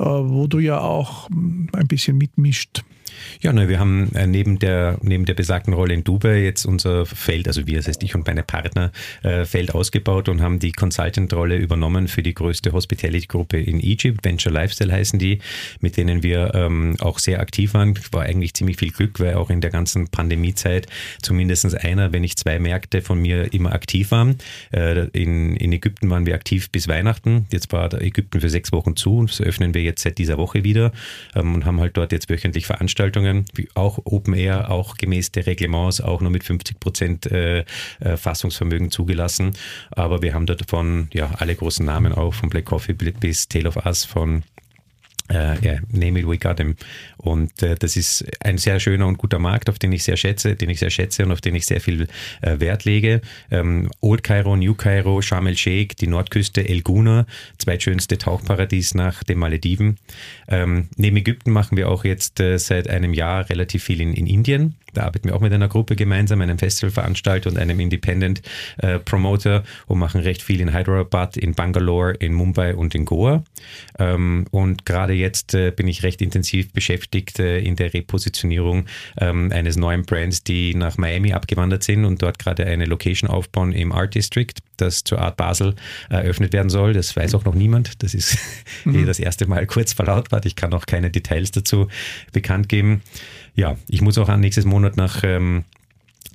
äh, 0.00 0.04
wo 0.04 0.48
du 0.48 0.58
ja 0.58 0.80
auch 0.80 1.28
hm, 1.28 1.68
ein 1.72 1.86
bisschen 1.86 2.18
mitmischt. 2.18 2.82
Ja, 3.40 3.52
ne, 3.52 3.68
wir 3.68 3.78
haben 3.78 4.14
äh, 4.14 4.26
neben 4.26 4.58
der, 4.58 4.98
neben 5.02 5.24
der 5.24 5.34
besagten 5.34 5.72
Rolle 5.72 5.94
in 5.94 6.04
Dubai 6.04 6.42
jetzt 6.42 6.64
unser 6.66 7.06
Feld, 7.06 7.46
also 7.46 7.66
wir, 7.66 7.76
das 7.76 7.88
heißt 7.88 8.02
ich 8.02 8.14
und 8.14 8.26
meine 8.26 8.42
Partner, 8.42 8.92
äh, 9.22 9.44
Feld 9.44 9.74
ausgebaut 9.74 10.28
und 10.28 10.40
haben 10.40 10.58
die 10.58 10.72
Consultant-Rolle 10.72 11.56
übernommen 11.56 12.08
für 12.08 12.22
die 12.22 12.34
größte 12.34 12.72
Hospitality-Gruppe 12.72 13.58
in 13.60 13.80
Egypt. 13.80 14.24
Venture 14.24 14.52
Lifestyle 14.52 14.92
heißen 14.92 15.18
die, 15.18 15.40
mit 15.80 15.96
denen 15.96 16.22
wir 16.22 16.54
ähm, 16.54 16.96
auch 17.00 17.18
sehr 17.18 17.40
aktiv 17.40 17.74
waren. 17.74 17.94
War 18.12 18.22
eigentlich 18.22 18.54
ziemlich 18.54 18.76
viel 18.76 18.90
Glück, 18.90 19.20
weil 19.20 19.34
auch 19.34 19.50
in 19.50 19.60
der 19.60 19.70
ganzen 19.70 20.08
Pandemiezeit 20.08 20.86
zumindest 21.22 21.76
einer, 21.84 22.12
wenn 22.12 22.22
nicht 22.22 22.38
zwei 22.38 22.58
Märkte 22.58 23.02
von 23.02 23.20
mir 23.20 23.52
immer 23.52 23.72
aktiv 23.72 24.10
waren. 24.10 24.36
Äh, 24.70 25.06
in, 25.12 25.56
in 25.56 25.72
Ägypten 25.72 26.08
waren 26.10 26.26
wir 26.26 26.34
aktiv 26.34 26.70
bis 26.70 26.88
Weihnachten. 26.88 27.46
Jetzt 27.50 27.72
war 27.72 27.92
Ägypten 28.00 28.40
für 28.40 28.48
sechs 28.48 28.72
Wochen 28.72 28.96
zu 28.96 29.18
und 29.18 29.30
das 29.30 29.40
öffnen 29.40 29.74
wir 29.74 29.82
jetzt 29.82 30.02
seit 30.02 30.18
dieser 30.18 30.38
Woche 30.38 30.64
wieder 30.64 30.92
ähm, 31.34 31.54
und 31.54 31.64
haben 31.64 31.80
halt 31.80 31.96
dort 31.96 32.12
jetzt 32.12 32.30
wöchentlich 32.30 32.66
Veranstaltungen 32.66 33.07
Veranstaltungen, 33.08 33.46
auch 33.74 33.98
Open 34.04 34.34
Air, 34.34 34.70
auch 34.70 34.96
gemäß 34.96 35.32
der 35.32 35.46
Reglements, 35.46 36.00
auch 36.00 36.20
nur 36.20 36.30
mit 36.30 36.44
50 36.44 36.80
Prozent 36.80 37.26
äh, 37.26 37.64
äh, 38.00 38.16
Fassungsvermögen 38.16 38.90
zugelassen. 38.90 39.52
Aber 39.90 40.22
wir 40.22 40.34
haben 40.34 40.46
dort 40.46 40.68
von 40.68 41.08
ja, 41.12 41.30
alle 41.38 41.54
großen 41.54 41.84
Namen 41.84 42.12
auch, 42.12 42.34
von 42.34 42.50
Black 42.50 42.66
Coffee 42.66 42.92
bis 42.92 43.48
Tale 43.48 43.68
of 43.68 43.76
Us, 43.84 44.04
von 44.04 44.42
äh, 45.30 45.60
ja, 45.60 45.80
name 45.90 46.20
it, 46.20 46.26
we 46.26 46.38
got 46.38 46.58
him. 46.58 46.76
Und 47.18 47.62
äh, 47.62 47.74
das 47.74 47.96
ist 47.96 48.24
ein 48.40 48.58
sehr 48.58 48.80
schöner 48.80 49.06
und 49.06 49.18
guter 49.18 49.38
Markt, 49.38 49.68
auf 49.68 49.78
den 49.78 49.92
ich 49.92 50.04
sehr 50.04 50.16
schätze, 50.16 50.54
den 50.54 50.70
ich 50.70 50.78
sehr 50.78 50.90
schätze 50.90 51.24
und 51.24 51.32
auf 51.32 51.40
den 51.40 51.54
ich 51.54 51.66
sehr 51.66 51.80
viel 51.80 52.06
äh, 52.40 52.60
Wert 52.60 52.84
lege. 52.84 53.20
Ähm, 53.50 53.90
Old 54.00 54.22
Cairo, 54.22 54.56
New 54.56 54.74
Cairo, 54.74 55.20
Sharm 55.20 55.48
el 55.48 55.56
Sheikh, 55.56 55.96
die 55.96 56.06
Nordküste, 56.06 56.66
El 56.68 56.82
Guna, 56.82 57.26
zweitschönste 57.58 58.18
Tauchparadies 58.18 58.94
nach 58.94 59.24
den 59.24 59.38
Malediven. 59.38 59.98
Ähm, 60.46 60.88
neben 60.96 61.16
Ägypten 61.16 61.50
machen 61.50 61.76
wir 61.76 61.88
auch 61.88 62.04
jetzt 62.04 62.38
äh, 62.40 62.56
seit 62.58 62.88
einem 62.88 63.12
Jahr 63.14 63.50
relativ 63.50 63.82
viel 63.84 64.00
in, 64.00 64.14
in 64.14 64.26
Indien. 64.26 64.76
Da 64.94 65.02
arbeiten 65.02 65.28
wir 65.28 65.36
auch 65.36 65.40
mit 65.40 65.52
einer 65.52 65.68
Gruppe 65.68 65.96
gemeinsam, 65.96 66.40
einem 66.40 66.58
Festivalveranstalter 66.58 67.50
und 67.50 67.58
einem 67.58 67.78
Independent 67.78 68.42
äh, 68.78 68.98
Promoter 68.98 69.64
und 69.86 69.98
machen 69.98 70.20
recht 70.20 70.42
viel 70.42 70.60
in 70.60 70.72
Hyderabad, 70.72 71.36
in 71.36 71.54
Bangalore, 71.54 72.14
in 72.14 72.32
Mumbai 72.32 72.74
und 72.74 72.94
in 72.94 73.04
Goa. 73.04 73.44
Ähm, 73.98 74.46
und 74.50 74.86
gerade 74.86 75.12
jetzt 75.12 75.54
äh, 75.54 75.72
bin 75.72 75.88
ich 75.88 76.02
recht 76.02 76.22
intensiv 76.22 76.72
beschäftigt 76.72 77.07
äh, 77.14 77.58
in 77.60 77.76
der 77.76 77.92
Repositionierung 77.94 78.86
ähm, 79.18 79.52
eines 79.52 79.76
neuen 79.76 80.04
Brands, 80.04 80.42
die 80.44 80.74
nach 80.74 80.96
Miami 80.96 81.32
abgewandert 81.32 81.82
sind 81.82 82.04
und 82.04 82.22
dort 82.22 82.38
gerade 82.38 82.66
eine 82.66 82.84
Location 82.84 83.30
aufbauen 83.30 83.72
im 83.72 83.92
Art 83.92 84.14
District, 84.14 84.52
das 84.76 85.04
zur 85.04 85.20
Art 85.20 85.36
Basel 85.36 85.74
eröffnet 86.08 86.52
werden 86.52 86.70
soll. 86.70 86.92
Das 86.92 87.14
weiß 87.16 87.34
auch 87.34 87.44
noch 87.44 87.54
niemand. 87.54 88.02
Das 88.02 88.14
ist 88.14 88.38
mhm. 88.84 89.06
das 89.06 89.18
erste 89.18 89.46
Mal 89.46 89.66
kurz 89.66 89.92
verlautbart. 89.92 90.46
Ich 90.46 90.56
kann 90.56 90.72
auch 90.72 90.86
keine 90.86 91.10
Details 91.10 91.50
dazu 91.50 91.88
bekannt 92.32 92.68
geben. 92.68 93.02
Ja, 93.54 93.76
ich 93.88 94.00
muss 94.02 94.18
auch 94.18 94.34
nächstes 94.36 94.64
Monat 94.64 94.96
nach 94.96 95.22
ähm, 95.24 95.64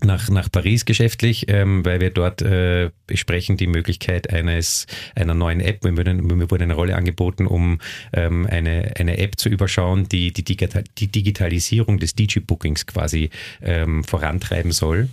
nach, 0.03 0.29
nach 0.29 0.51
Paris 0.51 0.85
geschäftlich, 0.85 1.45
ähm, 1.47 1.85
weil 1.85 1.99
wir 2.01 2.09
dort 2.09 2.41
äh, 2.41 2.91
besprechen 3.07 3.57
die 3.57 3.67
Möglichkeit 3.67 4.29
eines 4.29 4.85
einer 5.15 5.33
neuen 5.33 5.59
App. 5.59 5.83
Mir 5.83 5.97
wurde, 5.97 6.13
mir 6.13 6.51
wurde 6.51 6.63
eine 6.63 6.73
Rolle 6.73 6.95
angeboten, 6.95 7.47
um 7.47 7.79
ähm, 8.13 8.47
eine, 8.49 8.93
eine 8.97 9.17
App 9.17 9.37
zu 9.37 9.49
überschauen, 9.49 10.07
die 10.09 10.31
die, 10.31 10.43
Digital, 10.43 10.83
die 10.97 11.07
Digitalisierung 11.07 11.99
des 11.99 12.15
DJ-Bookings 12.15 12.85
quasi 12.85 13.29
ähm, 13.61 14.03
vorantreiben 14.03 14.71
soll. 14.71 15.09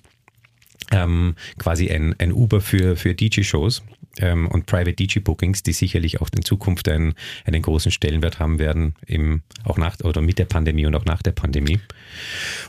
Ähm, 0.92 1.37
quasi 1.59 1.88
ein, 1.90 2.16
ein 2.18 2.32
Uber 2.32 2.61
für, 2.61 2.97
für 2.97 3.14
DJ-Shows 3.14 3.82
ähm, 4.18 4.48
und 4.48 4.66
Private 4.66 4.94
DJ 4.94 5.20
Bookings, 5.20 5.62
die 5.62 5.72
sicherlich 5.72 6.20
auch 6.20 6.28
in 6.34 6.44
Zukunft 6.44 6.88
einen, 6.88 7.14
einen 7.44 7.62
großen 7.62 7.92
Stellenwert 7.92 8.38
haben 8.38 8.58
werden, 8.58 8.94
im, 9.06 9.42
auch 9.64 9.78
nach 9.78 9.98
oder 10.00 10.20
mit 10.20 10.38
der 10.38 10.44
Pandemie 10.46 10.86
und 10.86 10.94
auch 10.94 11.04
nach 11.04 11.22
der 11.22 11.32
Pandemie. 11.32 11.80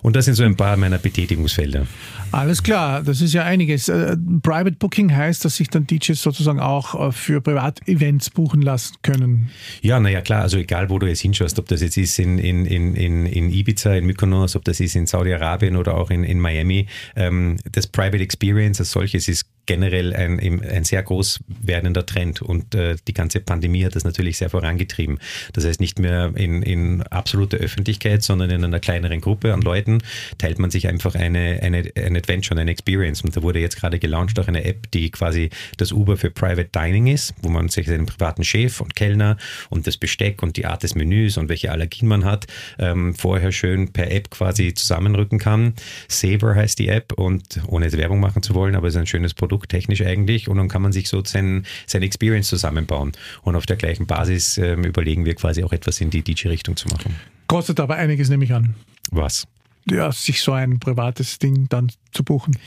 Und 0.02 0.16
das 0.16 0.26
sind 0.26 0.36
so 0.36 0.44
ein 0.44 0.56
paar 0.56 0.78
meiner 0.78 0.98
Betätigungsfelder. 0.98 1.88
Alles 2.32 2.64
klar, 2.64 3.04
das 3.04 3.22
ist 3.22 3.34
ja 3.34 3.44
einiges. 3.44 3.90
Äh, 3.90 4.16
Private 4.42 4.78
Booking 4.78 5.14
heißt, 5.14 5.44
dass 5.44 5.58
sich 5.58 5.70
dann 5.70 5.86
DJs 5.86 6.22
sozusagen 6.22 6.60
auch 6.60 7.10
äh, 7.10 7.12
für 7.12 7.42
Privatevents 7.42 8.30
buchen 8.30 8.62
lassen 8.62 8.96
können. 9.02 9.50
Ja, 9.82 10.00
naja, 10.00 10.22
klar, 10.22 10.44
also 10.44 10.58
egal 10.58 10.90
wo 10.90 10.98
du 10.98 11.08
jetzt 11.08 11.22
hinschaust, 11.22 11.60
ob 11.60 11.68
das 11.68 11.82
jetzt 11.82 11.98
ist 11.98 12.18
in, 12.20 12.38
in, 12.38 12.66
in, 12.66 12.96
in 13.26 13.50
Ibiza, 13.50 13.96
in 13.96 14.06
Mykonos, 14.06 14.56
ob 14.56 14.64
das 14.64 14.80
ist 14.80 14.96
in 14.96 15.08
Saudi-Arabien 15.08 15.76
oder 15.76 15.98
auch 15.98 16.10
in, 16.10 16.24
in 16.24 16.40
Miami, 16.40 16.88
ähm, 17.16 17.58
das 17.72 17.88
Private 17.88 18.24
Experience 18.24 18.80
als 18.80 18.92
solches 18.92 19.28
ist 19.28 19.46
generell 19.66 20.14
ein, 20.14 20.40
ein 20.40 20.84
sehr 20.84 21.04
groß 21.04 21.40
werdender 21.48 22.06
Trend 22.06 22.42
und 22.42 22.76
äh, 22.76 22.96
die 23.08 23.14
ganze 23.14 23.40
Pandemie 23.40 23.86
hat 23.86 23.96
das 23.96 24.04
natürlich 24.04 24.38
sehr 24.38 24.50
vorangetrieben. 24.50 25.20
Das 25.54 25.66
heißt, 25.66 25.80
nicht 25.80 26.00
mehr 26.00 26.34
in, 26.36 26.62
in 26.62 27.04
absoluter 27.04 27.58
Öffentlichkeit, 27.58 28.24
sondern 28.24 28.50
in 28.50 28.64
einer 28.64 28.80
kleineren 28.80 29.22
Gruppe 29.22 29.54
an 29.54 29.62
Leuten 29.62 30.00
teilt 30.40 30.60
man 30.60 30.72
sich 30.72 30.88
einfach 30.88 31.16
eine, 31.16 31.60
eine, 31.62 31.84
ein 31.96 32.21
Adventure, 32.22 32.60
eine 32.60 32.72
Experience. 32.72 33.22
Und 33.22 33.36
da 33.36 33.42
wurde 33.42 33.60
jetzt 33.60 33.78
gerade 33.78 34.00
gelauncht 34.00 34.40
auch 34.40 34.48
eine 34.48 34.64
App, 34.64 34.90
die 34.92 35.10
quasi 35.12 35.50
das 35.78 35.92
Uber 35.92 36.18
für 36.18 36.30
Private 36.30 36.70
Dining 36.74 37.08
ist, 37.08 37.34
wo 37.42 37.50
man 37.50 37.70
sich 37.70 37.88
seinen 37.88 38.06
privaten 38.06 38.44
Chef 38.44 38.82
und 38.82 38.96
Kellner 38.96 39.38
und 39.70 39.88
das 39.88 39.98
Besteck 39.98 40.44
und 40.44 40.58
die 40.58 40.66
Art 40.66 40.84
des 40.84 40.96
Menüs 40.96 41.38
und 41.38 41.50
welche 41.50 41.72
Allergien 41.72 42.08
man 42.08 42.26
hat, 42.26 42.48
ähm, 42.80 43.14
vorher 43.16 43.52
schön 43.52 43.92
per 43.92 44.12
App 44.12 44.30
quasi 44.30 44.74
zusammenrücken 44.74 45.40
kann. 45.40 45.74
Saver 46.08 46.56
heißt 46.56 46.80
die 46.80 46.88
App 46.88 47.14
und 47.14 47.62
ohne 47.68 47.86
jetzt 47.86 47.98
Werbung 47.98 48.20
machen 48.20 48.44
zu 48.44 48.56
wollen, 48.56 48.76
aber 48.76 48.88
es 48.88 48.96
ist 48.96 49.00
ein 49.00 49.08
schönes 49.08 49.34
Produkt, 49.34 49.70
technisch 49.70 50.02
eigentlich. 50.02 50.48
Und 50.48 50.58
dann 50.58 50.68
kann 50.68 50.82
man 50.82 50.92
sich 50.92 51.10
so 51.10 51.24
sein, 51.24 51.66
seine 51.88 52.06
Experience 52.06 52.48
zusammenbauen. 52.48 53.12
Und 53.42 53.56
auf 53.56 53.66
der 53.66 53.78
gleichen 53.78 54.06
Basis 54.06 54.58
ähm, 54.58 54.84
überlegen 54.84 55.26
wir 55.26 55.36
quasi 55.36 55.64
auch 55.64 55.74
etwas 55.74 56.02
in 56.02 56.10
die 56.10 56.22
DJ-Richtung 56.22 56.76
zu 56.76 56.88
machen. 56.90 57.16
Kostet 57.48 57.80
aber 57.80 57.96
einiges, 57.96 58.30
nehme 58.30 58.46
ich 58.46 58.54
an. 58.54 58.76
Was? 59.12 59.48
Ja, 59.90 60.12
sich 60.12 60.42
so 60.42 60.52
ein 60.52 60.80
privates 60.80 61.40
Ding 61.40 61.68
dann 61.70 61.92
zu 62.12 62.24
buchen. 62.24 62.58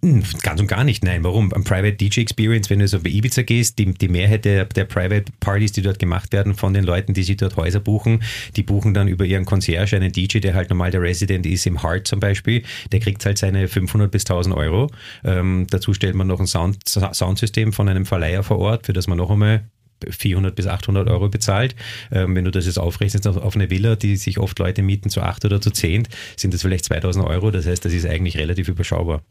Hm, 0.00 0.22
ganz 0.42 0.60
und 0.60 0.68
gar 0.68 0.84
nicht, 0.84 1.04
nein. 1.04 1.22
Warum? 1.22 1.52
Am 1.52 1.64
Private 1.64 1.92
DJ 1.92 2.20
Experience, 2.20 2.70
wenn 2.70 2.78
du 2.78 2.88
so 2.88 3.00
bei 3.00 3.10
Ibiza 3.10 3.42
gehst, 3.42 3.78
die, 3.78 3.92
die 3.92 4.08
Mehrheit 4.08 4.44
der, 4.44 4.64
der 4.64 4.84
Private 4.84 5.24
Partys, 5.40 5.72
die 5.72 5.82
dort 5.82 5.98
gemacht 5.98 6.32
werden 6.32 6.54
von 6.54 6.72
den 6.72 6.84
Leuten, 6.84 7.14
die 7.14 7.22
sich 7.22 7.36
dort 7.36 7.56
Häuser 7.56 7.80
buchen, 7.80 8.22
die 8.56 8.62
buchen 8.62 8.94
dann 8.94 9.08
über 9.08 9.24
ihren 9.24 9.44
Concierge 9.44 9.96
einen 9.96 10.12
DJ, 10.12 10.38
der 10.38 10.54
halt 10.54 10.70
normal 10.70 10.90
der 10.90 11.02
Resident 11.02 11.46
ist, 11.46 11.66
im 11.66 11.82
Heart 11.82 12.06
zum 12.06 12.20
Beispiel, 12.20 12.62
der 12.90 13.00
kriegt 13.00 13.24
halt 13.24 13.38
seine 13.38 13.68
500 13.68 14.10
bis 14.10 14.24
1000 14.24 14.56
Euro. 14.56 14.90
Ähm, 15.24 15.66
dazu 15.70 15.94
stellt 15.94 16.14
man 16.14 16.26
noch 16.26 16.40
ein 16.40 16.46
Sound, 16.46 16.88
Soundsystem 16.88 17.72
von 17.72 17.88
einem 17.88 18.06
Verleiher 18.06 18.42
vor 18.42 18.58
Ort, 18.58 18.86
für 18.86 18.92
das 18.92 19.06
man 19.08 19.18
noch 19.18 19.30
einmal 19.30 19.64
400 20.08 20.54
bis 20.54 20.66
800 20.66 21.08
Euro 21.08 21.28
bezahlt. 21.28 21.74
Ähm, 22.10 22.34
wenn 22.34 22.44
du 22.44 22.50
das 22.50 22.66
jetzt 22.66 22.78
aufrechnest 22.78 23.26
auf, 23.26 23.36
auf, 23.36 23.54
eine 23.54 23.70
Villa, 23.70 23.96
die 23.96 24.16
sich 24.16 24.38
oft 24.38 24.58
Leute 24.58 24.82
mieten 24.82 25.10
zu 25.10 25.20
acht 25.20 25.44
oder 25.44 25.60
zu 25.60 25.70
zehn, 25.70 26.06
sind 26.36 26.54
das 26.54 26.62
vielleicht 26.62 26.84
2000 26.84 27.24
Euro. 27.26 27.50
Das 27.50 27.66
heißt, 27.66 27.84
das 27.84 27.92
ist 27.92 28.06
eigentlich 28.06 28.38
relativ 28.38 28.68
überschaubar. 28.68 29.22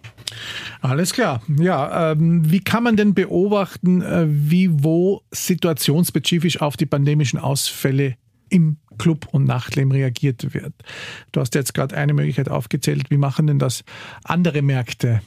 Alles 0.82 1.13
klar. 1.13 1.42
Ja, 1.60 2.12
ähm, 2.12 2.50
wie 2.50 2.60
kann 2.60 2.84
man 2.84 2.96
denn 2.96 3.13
beobachten, 3.13 4.01
äh, 4.01 4.25
wie 4.28 4.70
wo 4.72 5.22
situationsspezifisch 5.32 6.62
auf 6.62 6.78
die 6.78 6.86
pandemischen 6.86 7.40
Ausfälle 7.40 8.16
im 8.50 8.78
Club- 8.98 9.28
und 9.32 9.46
Nachtleben 9.46 9.92
reagiert 9.92 10.54
wird? 10.54 10.74
Du 11.32 11.40
hast 11.40 11.56
jetzt 11.56 11.74
gerade 11.74 11.96
eine 11.96 12.13
Möglichkeit 12.13 12.50
aufgezählt. 12.50 13.10
Wie 13.10 13.18
machen 13.18 13.48
denn 13.48 13.60
das 13.60 13.84
andere 14.24 14.62
Märkte? 14.62 15.22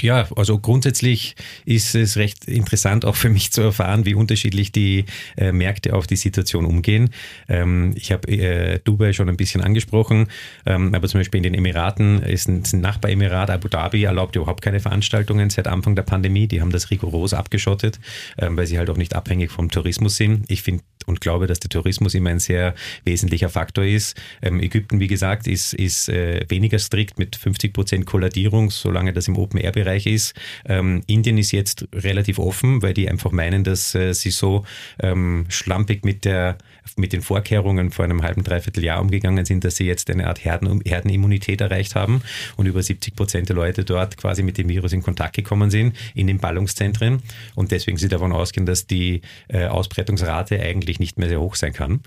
Ja, 0.00 0.28
also 0.36 0.58
grundsätzlich 0.58 1.34
ist 1.64 1.94
es 1.94 2.16
recht 2.16 2.46
interessant 2.46 3.04
auch 3.04 3.16
für 3.16 3.30
mich 3.30 3.52
zu 3.52 3.62
erfahren, 3.62 4.04
wie 4.04 4.14
unterschiedlich 4.14 4.72
die 4.72 5.06
äh, 5.36 5.52
Märkte 5.52 5.94
auf 5.94 6.06
die 6.06 6.16
Situation 6.16 6.66
umgehen. 6.66 7.10
Ähm, 7.48 7.94
ich 7.96 8.12
habe 8.12 8.28
äh, 8.28 8.80
Dubai 8.84 9.12
schon 9.12 9.28
ein 9.28 9.36
bisschen 9.36 9.62
angesprochen, 9.62 10.28
ähm, 10.66 10.94
aber 10.94 11.08
zum 11.08 11.20
Beispiel 11.20 11.38
in 11.38 11.44
den 11.44 11.54
Emiraten 11.54 12.22
ist 12.22 12.48
ein, 12.48 12.62
ein 12.72 12.80
Nachbaremirat, 12.80 13.50
Abu 13.50 13.68
Dhabi, 13.68 14.04
erlaubt 14.04 14.36
überhaupt 14.36 14.62
keine 14.62 14.80
Veranstaltungen 14.80 15.48
seit 15.50 15.68
Anfang 15.68 15.96
der 15.96 16.02
Pandemie. 16.02 16.46
Die 16.46 16.60
haben 16.60 16.70
das 16.70 16.90
rigoros 16.90 17.32
abgeschottet, 17.32 17.98
ähm, 18.38 18.56
weil 18.56 18.66
sie 18.66 18.78
halt 18.78 18.90
auch 18.90 18.96
nicht 18.96 19.14
abhängig 19.14 19.50
vom 19.50 19.70
Tourismus 19.70 20.16
sind. 20.16 20.50
Ich 20.50 20.62
finde 20.62 20.82
und 21.06 21.20
glaube, 21.20 21.46
dass 21.46 21.60
der 21.60 21.70
Tourismus 21.70 22.14
immer 22.14 22.30
ein 22.30 22.40
sehr 22.40 22.74
wesentlicher 23.04 23.48
Faktor 23.48 23.84
ist. 23.84 24.20
Ähm, 24.42 24.60
Ägypten, 24.60 25.00
wie 25.00 25.08
gesagt, 25.08 25.46
ist, 25.46 25.74
ist 25.74 26.08
äh, 26.08 26.44
weniger 26.48 26.78
strikt 26.78 27.18
mit 27.18 27.36
50 27.36 27.72
Prozent 27.72 28.06
Kolladierung, 28.06 28.70
solange 28.70 29.12
das 29.12 29.28
im 29.28 29.36
Open-Air-Bereich 29.36 30.06
ist. 30.06 30.34
Ähm, 30.66 31.02
Indien 31.06 31.38
ist 31.38 31.52
jetzt 31.52 31.86
relativ 31.92 32.38
offen, 32.38 32.82
weil 32.82 32.94
die 32.94 33.08
einfach 33.08 33.32
meinen, 33.32 33.64
dass 33.64 33.94
äh, 33.94 34.12
sie 34.12 34.30
so 34.30 34.64
ähm, 35.00 35.46
schlampig 35.48 36.04
mit, 36.04 36.24
der, 36.24 36.58
mit 36.96 37.12
den 37.12 37.22
Vorkehrungen 37.22 37.90
vor 37.90 38.04
einem 38.04 38.22
halben, 38.22 38.44
dreiviertel 38.44 38.84
Jahr 38.84 39.00
umgegangen 39.00 39.44
sind, 39.44 39.64
dass 39.64 39.76
sie 39.76 39.86
jetzt 39.86 40.10
eine 40.10 40.26
Art 40.26 40.44
Herden, 40.44 40.80
Herdenimmunität 40.84 41.60
erreicht 41.60 41.94
haben 41.94 42.22
und 42.56 42.66
über 42.66 42.82
70 42.82 43.14
Prozent 43.14 43.48
der 43.48 43.56
Leute 43.56 43.84
dort 43.84 44.16
quasi 44.16 44.42
mit 44.42 44.58
dem 44.58 44.68
Virus 44.68 44.92
in 44.92 45.02
Kontakt 45.02 45.36
gekommen 45.36 45.70
sind 45.70 45.96
in 46.14 46.26
den 46.26 46.38
Ballungszentren 46.38 47.22
und 47.54 47.70
deswegen 47.70 47.98
sie 47.98 48.08
davon 48.08 48.32
ausgehen, 48.32 48.66
dass 48.66 48.86
die 48.86 49.22
äh, 49.48 49.66
Ausbreitungsrate 49.66 50.60
eigentlich 50.60 50.91
nicht 50.98 51.18
mehr 51.18 51.28
sehr 51.28 51.40
hoch 51.40 51.54
sein 51.54 51.72
kann. 51.72 52.00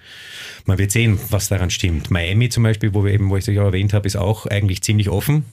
Man 0.66 0.78
wird 0.78 0.92
sehen, 0.92 1.20
was 1.30 1.48
daran 1.48 1.70
stimmt. 1.70 2.12
Miami 2.12 2.50
zum 2.50 2.64
Beispiel, 2.64 2.94
wo 2.94 3.04
wir 3.04 3.14
eben, 3.14 3.30
wo 3.30 3.38
ich 3.38 3.48
es 3.48 3.54
ja 3.54 3.64
erwähnt 3.64 3.94
habe, 3.94 4.08
ist 4.08 4.16
auch 4.16 4.46
eigentlich 4.46 4.82
ziemlich 4.82 5.10
offen. 5.10 5.46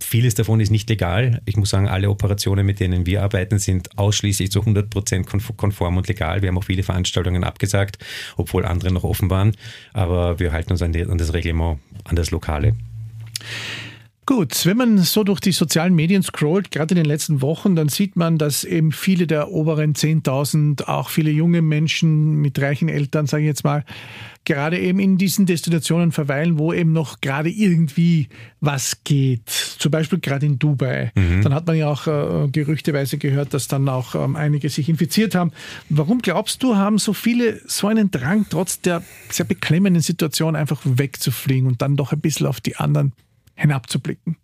Vieles 0.00 0.34
davon 0.34 0.60
ist 0.60 0.70
nicht 0.70 0.88
legal. 0.88 1.40
Ich 1.44 1.56
muss 1.56 1.70
sagen, 1.70 1.88
alle 1.88 2.10
Operationen, 2.10 2.66
mit 2.66 2.80
denen 2.80 3.06
wir 3.06 3.22
arbeiten, 3.22 3.58
sind 3.58 3.98
ausschließlich 3.98 4.50
zu 4.50 4.60
100 4.60 4.90
Prozent 4.90 5.26
konform 5.26 5.96
und 5.96 6.08
legal. 6.08 6.42
Wir 6.42 6.48
haben 6.48 6.58
auch 6.58 6.64
viele 6.64 6.82
Veranstaltungen 6.82 7.44
abgesagt, 7.44 7.98
obwohl 8.36 8.64
andere 8.64 8.92
noch 8.92 9.04
offen 9.04 9.30
waren. 9.30 9.52
Aber 9.92 10.38
wir 10.38 10.52
halten 10.52 10.72
uns 10.72 10.82
an, 10.82 10.92
die, 10.92 11.04
an 11.04 11.18
das 11.18 11.32
Reglement, 11.32 11.78
an 12.04 12.16
das 12.16 12.30
Lokale. 12.30 12.74
Gut, 14.26 14.66
wenn 14.66 14.76
man 14.76 14.98
so 14.98 15.22
durch 15.22 15.38
die 15.38 15.52
sozialen 15.52 15.94
Medien 15.94 16.24
scrollt, 16.24 16.72
gerade 16.72 16.94
in 16.94 16.96
den 16.96 17.06
letzten 17.06 17.42
Wochen, 17.42 17.76
dann 17.76 17.88
sieht 17.88 18.16
man, 18.16 18.38
dass 18.38 18.64
eben 18.64 18.90
viele 18.90 19.28
der 19.28 19.52
oberen 19.52 19.94
10.000, 19.94 20.88
auch 20.88 21.10
viele 21.10 21.30
junge 21.30 21.62
Menschen 21.62 22.40
mit 22.40 22.60
reichen 22.60 22.88
Eltern, 22.88 23.28
sage 23.28 23.44
ich 23.44 23.46
jetzt 23.46 23.62
mal, 23.62 23.84
gerade 24.44 24.80
eben 24.80 24.98
in 24.98 25.16
diesen 25.16 25.46
Destinationen 25.46 26.10
verweilen, 26.10 26.58
wo 26.58 26.72
eben 26.72 26.92
noch 26.92 27.20
gerade 27.20 27.50
irgendwie 27.50 28.28
was 28.60 29.04
geht. 29.04 29.48
Zum 29.48 29.92
Beispiel 29.92 30.18
gerade 30.18 30.46
in 30.46 30.58
Dubai. 30.58 31.12
Mhm. 31.14 31.42
Dann 31.42 31.54
hat 31.54 31.68
man 31.68 31.76
ja 31.76 31.88
auch 31.88 32.08
äh, 32.08 32.48
gerüchteweise 32.48 33.18
gehört, 33.18 33.54
dass 33.54 33.68
dann 33.68 33.88
auch 33.88 34.16
ähm, 34.16 34.34
einige 34.34 34.68
sich 34.70 34.88
infiziert 34.88 35.36
haben. 35.36 35.52
Warum 35.88 36.20
glaubst 36.20 36.64
du, 36.64 36.74
haben 36.74 36.98
so 36.98 37.12
viele 37.12 37.60
so 37.64 37.86
einen 37.86 38.10
Drang, 38.10 38.46
trotz 38.50 38.80
der 38.80 39.04
sehr 39.30 39.46
beklemmenden 39.46 40.02
Situation 40.02 40.56
einfach 40.56 40.80
wegzufliegen 40.84 41.68
und 41.68 41.80
dann 41.80 41.96
doch 41.96 42.12
ein 42.12 42.20
bisschen 42.20 42.48
auf 42.48 42.60
die 42.60 42.74
anderen 42.74 43.12
hinabzublicken 43.56 44.36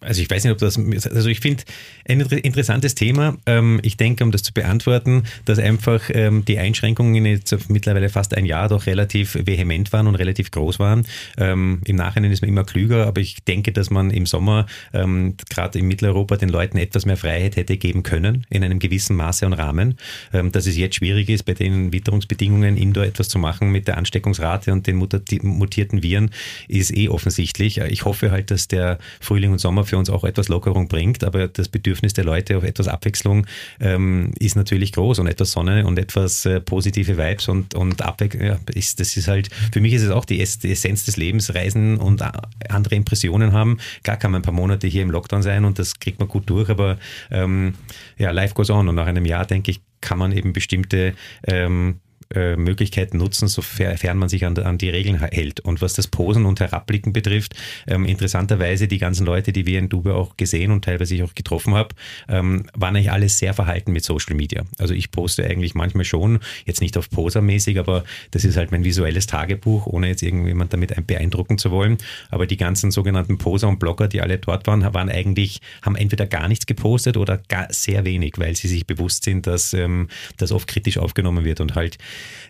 also 0.00 0.22
ich 0.22 0.30
weiß 0.30 0.44
nicht, 0.44 0.52
ob 0.52 0.58
das, 0.58 0.78
also 0.78 1.28
ich 1.28 1.40
finde 1.40 1.64
ein 2.08 2.20
interessantes 2.20 2.94
Thema. 2.94 3.36
Ähm, 3.46 3.80
ich 3.82 3.96
denke, 3.96 4.24
um 4.24 4.30
das 4.30 4.42
zu 4.42 4.52
beantworten, 4.52 5.24
dass 5.44 5.58
einfach 5.58 6.10
ähm, 6.12 6.44
die 6.44 6.58
Einschränkungen 6.58 7.24
jetzt 7.26 7.68
mittlerweile 7.68 8.08
fast 8.08 8.34
ein 8.34 8.46
Jahr 8.46 8.68
doch 8.68 8.86
relativ 8.86 9.34
vehement 9.34 9.92
waren 9.92 10.06
und 10.06 10.14
relativ 10.14 10.50
groß 10.50 10.78
waren. 10.78 11.06
Ähm, 11.36 11.80
Im 11.84 11.96
Nachhinein 11.96 12.32
ist 12.32 12.40
man 12.40 12.48
immer 12.48 12.64
klüger, 12.64 13.06
aber 13.06 13.20
ich 13.20 13.44
denke, 13.44 13.72
dass 13.72 13.90
man 13.90 14.10
im 14.10 14.26
Sommer 14.26 14.66
gerade 14.92 15.78
in 15.78 15.86
Mitteleuropa 15.86 16.36
den 16.36 16.48
Leuten 16.48 16.78
etwas 16.78 17.06
mehr 17.06 17.16
Freiheit 17.16 17.56
hätte 17.56 17.76
geben 17.76 18.02
können, 18.02 18.46
in 18.50 18.64
einem 18.64 18.78
gewissen 18.78 19.16
Maße 19.16 19.44
und 19.46 19.52
Rahmen. 19.52 19.96
Dass 20.32 20.66
es 20.66 20.76
jetzt 20.76 20.96
schwierig 20.96 21.28
ist, 21.28 21.44
bei 21.44 21.54
den 21.54 21.92
Witterungsbedingungen 21.92 22.76
indoor 22.76 23.04
etwas 23.04 23.28
zu 23.28 23.38
machen 23.38 23.70
mit 23.70 23.88
der 23.88 23.96
Ansteckungsrate 23.98 24.72
und 24.72 24.86
den 24.86 24.96
mutierten 24.96 26.02
Viren, 26.02 26.30
ist 26.68 26.96
eh 26.96 27.08
offensichtlich. 27.08 27.78
Ich 27.78 28.04
hoffe 28.04 28.30
halt, 28.30 28.50
dass 28.50 28.68
der 28.68 28.98
Frühling 29.20 29.52
und 29.52 29.57
Sommer 29.58 29.84
für 29.84 29.98
uns 29.98 30.10
auch 30.10 30.24
etwas 30.24 30.48
Lockerung 30.48 30.88
bringt, 30.88 31.24
aber 31.24 31.48
das 31.48 31.68
Bedürfnis 31.68 32.12
der 32.12 32.24
Leute 32.24 32.56
auf 32.56 32.64
etwas 32.64 32.88
Abwechslung 32.88 33.46
ähm, 33.80 34.32
ist 34.38 34.56
natürlich 34.56 34.92
groß 34.92 35.18
und 35.18 35.26
etwas 35.26 35.52
Sonne 35.52 35.86
und 35.86 35.98
etwas 35.98 36.44
äh, 36.46 36.60
positive 36.60 37.18
Vibes 37.18 37.48
und, 37.48 37.74
und 37.74 38.02
Abwechslung, 38.02 38.44
ja, 38.44 38.58
ist, 38.74 39.00
das 39.00 39.16
ist 39.16 39.28
halt, 39.28 39.50
für 39.72 39.80
mich 39.80 39.92
ist 39.92 40.02
es 40.02 40.10
auch 40.10 40.24
die, 40.24 40.36
die 40.36 40.72
Essenz 40.72 41.04
des 41.04 41.16
Lebens, 41.16 41.54
Reisen 41.54 41.98
und 41.98 42.22
andere 42.68 42.94
Impressionen 42.94 43.52
haben. 43.52 43.78
Klar 44.02 44.16
kann 44.16 44.30
man 44.30 44.40
ein 44.40 44.44
paar 44.44 44.54
Monate 44.54 44.86
hier 44.86 45.02
im 45.02 45.10
Lockdown 45.10 45.42
sein 45.42 45.64
und 45.64 45.78
das 45.78 45.98
kriegt 45.98 46.18
man 46.18 46.28
gut 46.28 46.48
durch, 46.50 46.68
aber 46.68 46.98
ähm, 47.30 47.74
ja, 48.18 48.30
life 48.30 48.54
goes 48.54 48.70
on 48.70 48.88
und 48.88 48.94
nach 48.94 49.06
einem 49.06 49.24
Jahr, 49.24 49.46
denke 49.46 49.70
ich, 49.70 49.80
kann 50.00 50.18
man 50.18 50.32
eben 50.32 50.52
bestimmte 50.52 51.14
ähm, 51.46 52.00
äh, 52.34 52.56
Möglichkeiten 52.56 53.16
nutzen, 53.16 53.48
sofern 53.48 54.18
man 54.18 54.28
sich 54.28 54.44
an, 54.44 54.56
an, 54.58 54.76
die 54.76 54.90
Regeln 54.90 55.18
hält. 55.20 55.60
Und 55.60 55.80
was 55.80 55.94
das 55.94 56.08
Posen 56.08 56.44
und 56.44 56.60
Herabblicken 56.60 57.12
betrifft, 57.12 57.54
ähm, 57.86 58.04
interessanterweise 58.04 58.86
die 58.86 58.98
ganzen 58.98 59.24
Leute, 59.24 59.52
die 59.52 59.66
wir 59.66 59.78
in 59.78 59.88
Dubai 59.88 60.12
auch 60.12 60.36
gesehen 60.36 60.70
und 60.70 60.84
teilweise 60.84 61.22
auch 61.24 61.34
getroffen 61.34 61.74
haben, 61.74 61.88
ähm, 62.28 62.66
waren 62.74 62.96
eigentlich 62.96 63.10
alles 63.10 63.38
sehr 63.38 63.54
verhalten 63.54 63.92
mit 63.92 64.04
Social 64.04 64.36
Media. 64.36 64.64
Also 64.78 64.92
ich 64.92 65.10
poste 65.10 65.44
eigentlich 65.44 65.74
manchmal 65.74 66.04
schon, 66.04 66.40
jetzt 66.66 66.80
nicht 66.80 66.96
auf 66.98 67.08
Posermäßig, 67.08 67.78
aber 67.78 68.04
das 68.30 68.44
ist 68.44 68.56
halt 68.56 68.72
mein 68.72 68.84
visuelles 68.84 69.26
Tagebuch, 69.26 69.86
ohne 69.86 70.08
jetzt 70.08 70.22
irgendjemand 70.22 70.72
damit 70.72 70.94
beeindrucken 71.06 71.58
zu 71.58 71.70
wollen. 71.70 71.98
Aber 72.30 72.46
die 72.46 72.56
ganzen 72.56 72.90
sogenannten 72.90 73.38
Poser 73.38 73.68
und 73.68 73.78
Blogger, 73.78 74.08
die 74.08 74.20
alle 74.20 74.38
dort 74.38 74.66
waren, 74.66 74.82
waren 74.92 75.08
eigentlich, 75.08 75.60
haben 75.82 75.96
entweder 75.96 76.26
gar 76.26 76.48
nichts 76.48 76.66
gepostet 76.66 77.16
oder 77.16 77.38
gar 77.48 77.68
sehr 77.70 78.04
wenig, 78.04 78.34
weil 78.36 78.54
sie 78.54 78.68
sich 78.68 78.86
bewusst 78.86 79.24
sind, 79.24 79.46
dass 79.46 79.72
ähm, 79.72 80.08
das 80.36 80.52
oft 80.52 80.68
kritisch 80.68 80.98
aufgenommen 80.98 81.44
wird 81.44 81.60
und 81.60 81.74
halt 81.74 81.98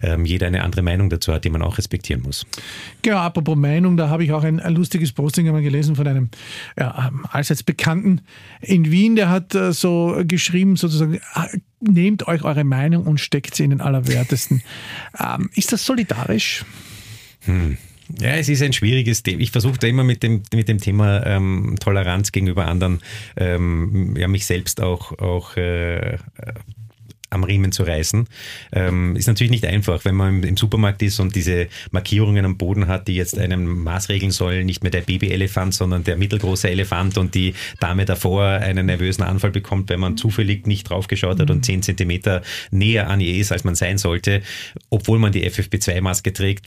ähm, 0.03 0.25
jeder 0.25 0.47
eine 0.47 0.63
andere 0.63 0.83
Meinung 0.83 1.11
dazu 1.11 1.33
hat, 1.33 1.45
die 1.45 1.51
man 1.51 1.63
auch 1.63 1.79
respektieren 1.79 2.23
muss. 2.23 2.47
Genau, 3.03 3.19
apropos 3.19 3.57
Meinung, 3.57 3.97
da 3.97 4.09
habe 4.09 4.25
ich 4.25 4.33
auch 4.33 4.45
ein, 4.45 4.61
ein 4.61 4.75
lustiges 4.75 5.13
Posting 5.13 5.47
einmal 5.47 5.63
gelesen 5.63 5.97
von 5.97 6.07
einem 6.07 6.29
ja, 6.79 7.11
allseits 7.31 7.63
Bekannten 7.63 8.21
in 8.61 8.91
Wien, 8.91 9.17
der 9.17 9.29
hat 9.29 9.55
äh, 9.55 9.73
so 9.73 10.23
geschrieben, 10.25 10.77
sozusagen, 10.77 11.21
ah, 11.35 11.49
nehmt 11.81 12.27
euch 12.27 12.43
eure 12.43 12.65
Meinung 12.65 13.07
und 13.07 13.19
steckt 13.19 13.55
sie 13.55 13.65
in 13.65 13.71
den 13.71 13.81
Allerwertesten. 13.81 14.63
Ähm, 15.19 15.51
ist 15.55 15.73
das 15.73 15.85
solidarisch? 15.85 16.65
Hm. 17.41 17.77
Ja, 18.21 18.31
es 18.31 18.49
ist 18.49 18.63
ein 18.63 18.73
schwieriges 18.73 19.23
Thema. 19.23 19.43
Ich 19.43 19.51
versuche 19.51 19.79
da 19.79 19.87
immer 19.87 20.05
mit 20.05 20.23
dem, 20.23 20.43
mit 20.55 20.69
dem 20.69 20.79
Thema 20.79 21.25
ähm, 21.27 21.77
Toleranz 21.79 22.33
gegenüber 22.33 22.67
anderen, 22.67 23.01
ähm, 23.37 24.17
ja, 24.17 24.29
mich 24.29 24.47
selbst 24.47 24.81
auch, 24.81 25.19
auch 25.19 25.57
äh, 25.57 26.19
am 27.31 27.45
Riemen 27.45 27.73
zu 27.73 27.83
reißen. 27.83 28.27
Ähm, 28.73 29.17
ist 29.17 29.27
natürlich 29.27 29.51
nicht 29.51 29.67
einfach, 29.67 30.05
wenn 30.05 30.15
man 30.15 30.43
im, 30.43 30.57
Supermarkt 30.57 31.03
ist 31.03 31.21
und 31.21 31.37
diese 31.37 31.69
Markierungen 31.91 32.45
am 32.45 32.57
Boden 32.57 32.89
hat, 32.89 33.09
die 33.09 33.15
jetzt 33.15 33.39
einem 33.39 33.83
maßregeln 33.83 34.33
sollen, 34.33 34.67
nicht 34.67 34.83
mehr 34.83 34.91
der 34.91 35.03
Babyelefant, 35.03 35.75
sondern 35.75 36.05
der 36.05 36.17
mittelgroße 36.17 36.69
Elefant 36.69 37.19
und 37.19 37.35
die 37.35 37.55
Dame 37.81 38.05
davor 38.05 38.45
einen 38.45 38.87
nervösen 38.87 39.23
Anfall 39.23 39.51
bekommt, 39.51 39.91
wenn 39.91 40.01
man 40.01 40.17
zufällig 40.17 40.67
nicht 40.67 40.89
draufgeschaut 40.89 41.39
hat 41.39 41.51
und 41.51 41.65
10 41.65 41.83
Zentimeter 41.83 42.43
näher 42.71 43.09
an 43.09 43.21
ihr 43.21 43.37
ist, 43.37 43.53
als 43.53 43.65
man 43.65 43.75
sein 43.75 43.99
sollte, 43.99 44.43
obwohl 44.91 45.19
man 45.19 45.33
die 45.33 45.49
FFP2-Maske 45.49 46.33
trägt. 46.33 46.67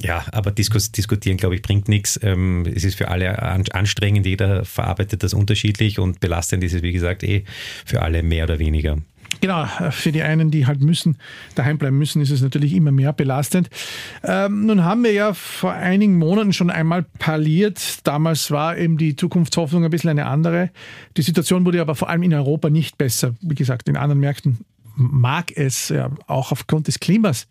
Ja, 0.00 0.24
aber 0.32 0.50
diskus 0.50 0.92
diskutieren, 0.92 1.36
glaube 1.36 1.54
ich, 1.54 1.62
bringt 1.62 1.88
nichts. 1.88 2.18
Ähm, 2.22 2.66
es 2.74 2.84
ist 2.84 2.96
für 2.96 3.08
alle 3.08 3.40
anstrengend, 3.72 4.26
jeder 4.26 4.64
verarbeitet 4.64 5.22
das 5.22 5.34
unterschiedlich 5.34 5.98
und 5.98 6.20
belastend 6.20 6.64
ist 6.64 6.74
es, 6.74 6.82
wie 6.82 6.92
gesagt, 6.92 7.22
eh 7.22 7.44
für 7.84 8.02
alle 8.02 8.22
mehr 8.22 8.44
oder 8.44 8.58
weniger. 8.58 8.98
Genau, 9.40 9.64
für 9.90 10.12
die 10.12 10.22
einen, 10.22 10.50
die 10.50 10.66
halt 10.66 10.80
müssen, 10.80 11.16
daheim 11.54 11.78
bleiben 11.78 11.96
müssen, 11.98 12.20
ist 12.20 12.30
es 12.30 12.42
natürlich 12.42 12.74
immer 12.74 12.92
mehr 12.92 13.12
belastend. 13.12 13.70
Ähm, 14.22 14.66
nun 14.66 14.84
haben 14.84 15.02
wir 15.02 15.12
ja 15.12 15.32
vor 15.32 15.72
einigen 15.72 16.18
Monaten 16.18 16.52
schon 16.52 16.70
einmal 16.70 17.04
parliert. 17.18 18.06
Damals 18.06 18.50
war 18.50 18.76
eben 18.76 18.98
die 18.98 19.16
Zukunftshoffnung 19.16 19.84
ein 19.84 19.90
bisschen 19.90 20.10
eine 20.10 20.26
andere. 20.26 20.70
Die 21.16 21.22
Situation 21.22 21.64
wurde 21.64 21.80
aber 21.80 21.94
vor 21.94 22.10
allem 22.10 22.22
in 22.22 22.34
Europa 22.34 22.68
nicht 22.68 22.98
besser. 22.98 23.34
Wie 23.40 23.54
gesagt, 23.54 23.88
in 23.88 23.96
anderen 23.96 24.20
Märkten 24.20 24.58
mag 24.96 25.52
es 25.56 25.88
ja 25.88 26.10
auch 26.26 26.52
aufgrund 26.52 26.88
des 26.88 27.00
Klimas 27.00 27.48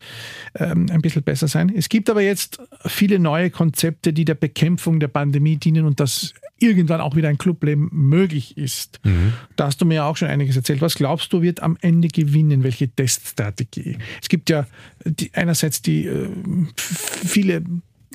ähm, 0.56 0.88
ein 0.90 1.02
bisschen 1.02 1.24
besser 1.24 1.48
sein. 1.48 1.72
Es 1.76 1.90
gibt 1.90 2.10
aber 2.10 2.22
jetzt 2.22 2.60
viele 2.86 3.20
neue 3.20 3.50
Konzepte, 3.50 4.14
die 4.14 4.26
der 4.26 4.36
Bekämpfung 4.36 5.00
der 5.00 5.08
Pandemie 5.08 5.58
dienen 5.58 5.86
und 5.86 6.00
das 6.00 6.34
irgendwann 6.60 7.02
auch 7.02 7.16
wieder 7.16 7.30
ein 7.30 7.38
Clubleben 7.38 7.90
möglich 7.92 8.58
ist. 8.58 9.00
Mhm. 9.04 9.34
Da 9.56 9.68
hast 9.68 9.82
du 9.82 9.86
mir 9.86 9.96
ja 9.96 10.06
auch 10.06 10.18
schon 10.18 10.28
einiges 10.28 10.56
erzählt. 10.56 10.82
Was 10.82 10.96
glaubst 10.96 11.32
du, 11.34 11.42
wird 11.42 11.62
am 11.62 11.78
Ende 11.82 12.10
gewinnen? 12.10 12.64
Welche 12.64 12.90
Teststrategie? 12.90 13.98
Es 14.22 14.30
gibt 14.30 14.50
ja 14.50 14.68
die, 15.06 15.34
einerseits 15.34 15.82
die 15.82 16.06
äh, 16.06 16.30
viele 16.76 17.64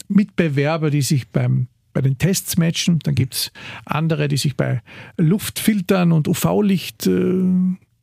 Mitbewerber, 0.09 0.91
die 0.91 1.03
sich 1.03 1.29
beim 1.29 1.69
bei 1.95 2.03
den 2.03 2.19
Tests 2.19 2.59
matchen. 2.59 2.99
Dann 2.99 3.15
gibt 3.15 3.35
es 3.35 3.53
andere, 3.87 4.29
die 4.29 4.37
sich 4.37 4.57
bei 4.57 4.83
Luftfiltern 5.17 6.13
und 6.13 6.29
UV-Lichtgeräten 6.29 7.79
äh, 7.81 7.94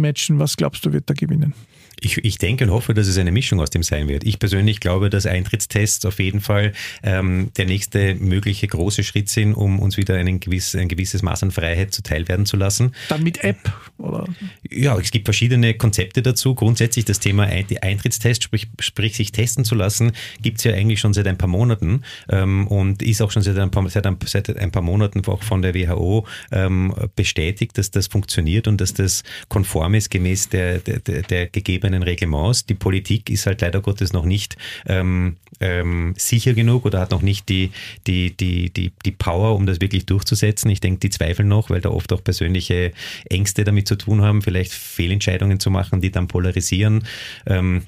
matchen. 0.00 0.38
Was 0.38 0.56
glaubst 0.56 0.84
du, 0.84 0.92
wird 0.92 1.08
da 1.08 1.14
gewinnen? 1.14 1.54
Ich, 2.00 2.24
ich 2.24 2.38
denke 2.38 2.64
und 2.64 2.70
hoffe, 2.70 2.94
dass 2.94 3.06
es 3.06 3.18
eine 3.18 3.32
Mischung 3.32 3.60
aus 3.60 3.70
dem 3.70 3.82
sein 3.82 4.08
wird. 4.08 4.24
Ich 4.24 4.38
persönlich 4.38 4.80
glaube, 4.80 5.10
dass 5.10 5.26
Eintrittstests 5.26 6.04
auf 6.04 6.18
jeden 6.18 6.40
Fall 6.40 6.72
ähm, 7.02 7.50
der 7.56 7.66
nächste 7.66 8.14
mögliche 8.14 8.66
große 8.66 9.04
Schritt 9.04 9.28
sind, 9.28 9.54
um 9.54 9.78
uns 9.78 9.96
wieder 9.96 10.16
einen 10.16 10.40
gewiss, 10.40 10.74
ein 10.74 10.88
gewisses 10.88 11.22
Maß 11.22 11.42
an 11.42 11.50
Freiheit 11.50 11.92
zuteil 11.92 12.26
werden 12.28 12.46
zu 12.46 12.56
lassen. 12.56 12.92
Dann 13.08 13.22
mit 13.22 13.44
App? 13.44 13.72
Oder? 13.98 14.26
Ja, 14.70 14.98
es 14.98 15.10
gibt 15.10 15.26
verschiedene 15.26 15.74
Konzepte 15.74 16.22
dazu. 16.22 16.54
Grundsätzlich 16.54 17.04
das 17.04 17.20
Thema 17.20 17.44
Eintrittstest, 17.44 18.42
sprich, 18.42 18.68
sprich 18.78 19.16
sich 19.16 19.32
testen 19.32 19.64
zu 19.64 19.74
lassen, 19.74 20.12
gibt 20.40 20.58
es 20.58 20.64
ja 20.64 20.72
eigentlich 20.72 21.00
schon 21.00 21.12
seit 21.12 21.26
ein 21.26 21.38
paar 21.38 21.48
Monaten 21.48 22.02
ähm, 22.28 22.66
und 22.68 23.02
ist 23.02 23.20
auch 23.20 23.30
schon 23.30 23.42
seit 23.42 23.58
ein 23.58 23.70
paar, 23.70 23.88
seit 23.90 24.06
ein, 24.06 24.16
seit 24.24 24.56
ein 24.56 24.70
paar 24.70 24.82
Monaten 24.82 25.22
auch 25.26 25.42
von 25.42 25.62
der 25.62 25.74
WHO 25.74 26.26
ähm, 26.50 26.94
bestätigt, 27.14 27.76
dass 27.76 27.90
das 27.90 28.06
funktioniert 28.06 28.68
und 28.68 28.80
dass 28.80 28.94
das 28.94 29.22
konform 29.48 29.94
ist 29.94 30.10
gemäß 30.10 30.48
der, 30.48 30.78
der, 30.78 30.98
der 30.98 31.46
gegebenen 31.46 31.89
eigenen 31.90 32.02
Reglements. 32.02 32.66
Die 32.66 32.74
Politik 32.74 33.30
ist 33.30 33.46
halt 33.46 33.60
leider 33.60 33.80
Gottes 33.80 34.12
noch 34.12 34.24
nicht 34.24 34.56
ähm, 34.86 35.36
ähm, 35.60 36.14
sicher 36.16 36.54
genug 36.54 36.86
oder 36.86 37.00
hat 37.00 37.10
noch 37.10 37.22
nicht 37.22 37.48
die, 37.48 37.70
die, 38.06 38.36
die, 38.36 38.70
die, 38.70 38.92
die 39.04 39.10
Power, 39.10 39.54
um 39.56 39.66
das 39.66 39.80
wirklich 39.80 40.06
durchzusetzen. 40.06 40.70
Ich 40.70 40.80
denke, 40.80 41.00
die 41.00 41.10
zweifeln 41.10 41.48
noch, 41.48 41.70
weil 41.70 41.80
da 41.80 41.90
oft 41.90 42.12
auch 42.12 42.22
persönliche 42.22 42.92
Ängste 43.28 43.64
damit 43.64 43.88
zu 43.88 43.96
tun 43.96 44.22
haben, 44.22 44.42
vielleicht 44.42 44.72
Fehlentscheidungen 44.72 45.60
zu 45.60 45.70
machen, 45.70 46.00
die 46.00 46.10
dann 46.10 46.28
polarisieren. 46.28 47.04
Ähm, 47.46 47.82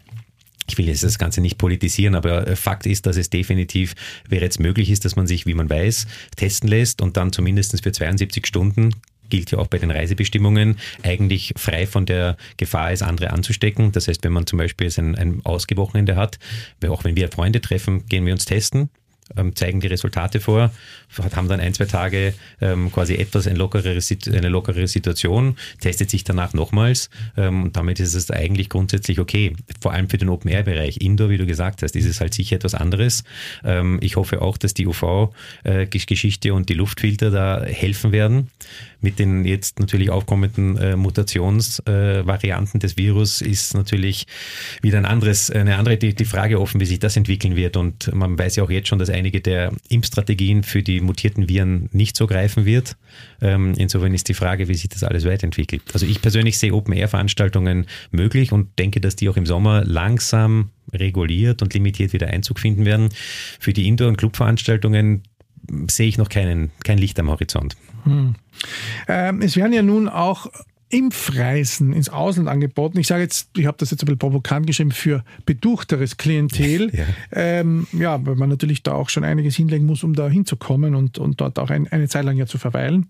ich 0.68 0.78
will 0.78 0.86
jetzt 0.86 1.02
das 1.02 1.18
Ganze 1.18 1.40
nicht 1.40 1.58
politisieren, 1.58 2.14
aber 2.14 2.46
äh, 2.46 2.56
Fakt 2.56 2.86
ist, 2.86 3.06
dass 3.06 3.16
es 3.16 3.30
definitiv, 3.30 3.94
wer 4.28 4.40
jetzt 4.40 4.60
möglich 4.60 4.90
ist, 4.90 5.04
dass 5.04 5.16
man 5.16 5.26
sich, 5.26 5.44
wie 5.46 5.54
man 5.54 5.68
weiß, 5.68 6.06
testen 6.36 6.68
lässt 6.68 7.02
und 7.02 7.16
dann 7.16 7.32
zumindest 7.32 7.82
für 7.82 7.92
72 7.92 8.46
Stunden 8.46 8.90
gilt 9.32 9.50
ja 9.50 9.58
auch 9.58 9.66
bei 9.66 9.78
den 9.78 9.90
Reisebestimmungen, 9.90 10.76
eigentlich 11.02 11.54
frei 11.56 11.86
von 11.86 12.04
der 12.04 12.36
Gefahr 12.58 12.92
ist, 12.92 13.02
andere 13.02 13.30
anzustecken. 13.30 13.90
Das 13.90 14.06
heißt, 14.06 14.22
wenn 14.24 14.32
man 14.32 14.46
zum 14.46 14.58
Beispiel 14.58 14.92
ein, 14.98 15.14
ein 15.14 15.40
Ausgewochenende 15.42 16.16
hat, 16.16 16.38
auch 16.86 17.02
wenn 17.04 17.16
wir 17.16 17.30
Freunde 17.30 17.62
treffen, 17.62 18.04
gehen 18.08 18.26
wir 18.26 18.34
uns 18.34 18.44
testen, 18.44 18.90
zeigen 19.54 19.80
die 19.80 19.86
Resultate 19.86 20.40
vor, 20.40 20.70
haben 21.34 21.48
dann 21.48 21.60
ein, 21.60 21.74
zwei 21.74 21.84
Tage 21.84 22.34
ähm, 22.60 22.90
quasi 22.92 23.14
etwas 23.14 23.46
eine 23.46 23.58
lockere, 23.58 23.98
eine 24.32 24.48
lockere 24.48 24.86
Situation, 24.86 25.56
testet 25.80 26.10
sich 26.10 26.24
danach 26.24 26.54
nochmals 26.54 27.10
ähm, 27.36 27.64
und 27.64 27.76
damit 27.76 28.00
ist 28.00 28.14
es 28.14 28.30
eigentlich 28.30 28.68
grundsätzlich 28.68 29.18
okay. 29.18 29.54
Vor 29.80 29.92
allem 29.92 30.08
für 30.08 30.18
den 30.18 30.28
Open-Air-Bereich. 30.28 30.98
Indoor, 30.98 31.30
wie 31.30 31.38
du 31.38 31.46
gesagt 31.46 31.82
hast, 31.82 31.96
ist 31.96 32.06
es 32.06 32.20
halt 32.20 32.34
sicher 32.34 32.56
etwas 32.56 32.74
anderes. 32.74 33.24
Ähm, 33.64 33.98
ich 34.00 34.16
hoffe 34.16 34.42
auch, 34.42 34.56
dass 34.56 34.74
die 34.74 34.86
UV-Geschichte 34.86 36.48
äh, 36.48 36.52
und 36.52 36.68
die 36.68 36.74
Luftfilter 36.74 37.30
da 37.30 37.62
helfen 37.64 38.12
werden. 38.12 38.50
Mit 39.00 39.18
den 39.18 39.44
jetzt 39.44 39.80
natürlich 39.80 40.10
aufkommenden 40.10 40.76
äh, 40.76 40.96
Mutationsvarianten 40.96 42.78
äh, 42.78 42.80
des 42.80 42.96
Virus 42.96 43.40
ist 43.40 43.74
natürlich 43.74 44.26
wieder 44.80 44.98
ein 44.98 45.06
anderes, 45.06 45.50
eine 45.50 45.76
andere 45.76 45.96
die, 45.96 46.14
die 46.14 46.24
Frage 46.24 46.60
offen, 46.60 46.80
wie 46.80 46.86
sich 46.86 47.00
das 47.00 47.16
entwickeln 47.16 47.56
wird. 47.56 47.76
Und 47.76 48.14
man 48.14 48.38
weiß 48.38 48.56
ja 48.56 48.62
auch 48.62 48.70
jetzt 48.70 48.88
schon, 48.88 49.00
dass 49.00 49.08
einige 49.22 49.40
der 49.40 49.72
Impfstrategien 49.88 50.64
für 50.64 50.82
die 50.82 51.00
mutierten 51.00 51.48
Viren 51.48 51.88
nicht 51.92 52.16
so 52.16 52.26
greifen 52.26 52.64
wird. 52.64 52.96
Ähm, 53.40 53.74
insofern 53.76 54.12
ist 54.14 54.28
die 54.28 54.34
Frage, 54.34 54.66
wie 54.66 54.74
sich 54.74 54.88
das 54.88 55.04
alles 55.04 55.24
weiterentwickelt. 55.24 55.82
Also 55.92 56.06
ich 56.06 56.20
persönlich 56.20 56.58
sehe 56.58 56.74
Open-Air-Veranstaltungen 56.74 57.86
möglich 58.10 58.50
und 58.50 58.76
denke, 58.80 59.00
dass 59.00 59.14
die 59.14 59.28
auch 59.28 59.36
im 59.36 59.46
Sommer 59.46 59.84
langsam 59.84 60.70
reguliert 60.92 61.62
und 61.62 61.72
limitiert 61.72 62.12
wieder 62.12 62.26
Einzug 62.26 62.58
finden 62.58 62.84
werden. 62.84 63.10
Für 63.60 63.72
die 63.72 63.86
Indoor- 63.86 64.08
und 64.08 64.16
Clubveranstaltungen 64.16 65.22
sehe 65.86 66.08
ich 66.08 66.18
noch 66.18 66.28
keinen, 66.28 66.72
kein 66.82 66.98
Licht 66.98 67.20
am 67.20 67.30
Horizont. 67.30 67.76
Hm. 68.02 68.34
Ähm, 69.06 69.40
es 69.40 69.56
werden 69.56 69.72
ja 69.72 69.82
nun 69.82 70.08
auch 70.08 70.48
Impfreisen 70.92 71.94
ins 71.94 72.10
Ausland 72.10 72.48
angeboten. 72.48 72.98
Ich 72.98 73.06
sage 73.06 73.22
jetzt, 73.22 73.48
ich 73.56 73.66
habe 73.66 73.78
das 73.78 73.90
jetzt 73.90 74.02
ein 74.02 74.06
bisschen 74.06 74.18
provokant 74.18 74.66
geschrieben, 74.66 74.90
für 74.90 75.24
beduchteres 75.46 76.18
Klientel. 76.18 76.90
ja. 76.94 77.04
Ähm, 77.32 77.86
ja, 77.92 78.24
weil 78.26 78.34
man 78.34 78.50
natürlich 78.50 78.82
da 78.82 78.92
auch 78.92 79.08
schon 79.08 79.24
einiges 79.24 79.56
hinlegen 79.56 79.86
muss, 79.86 80.04
um 80.04 80.14
da 80.14 80.28
hinzukommen 80.28 80.94
und, 80.94 81.18
und 81.18 81.40
dort 81.40 81.58
auch 81.58 81.70
ein, 81.70 81.88
eine 81.88 82.08
Zeit 82.08 82.26
lang 82.26 82.36
ja 82.36 82.46
zu 82.46 82.58
verweilen. 82.58 83.06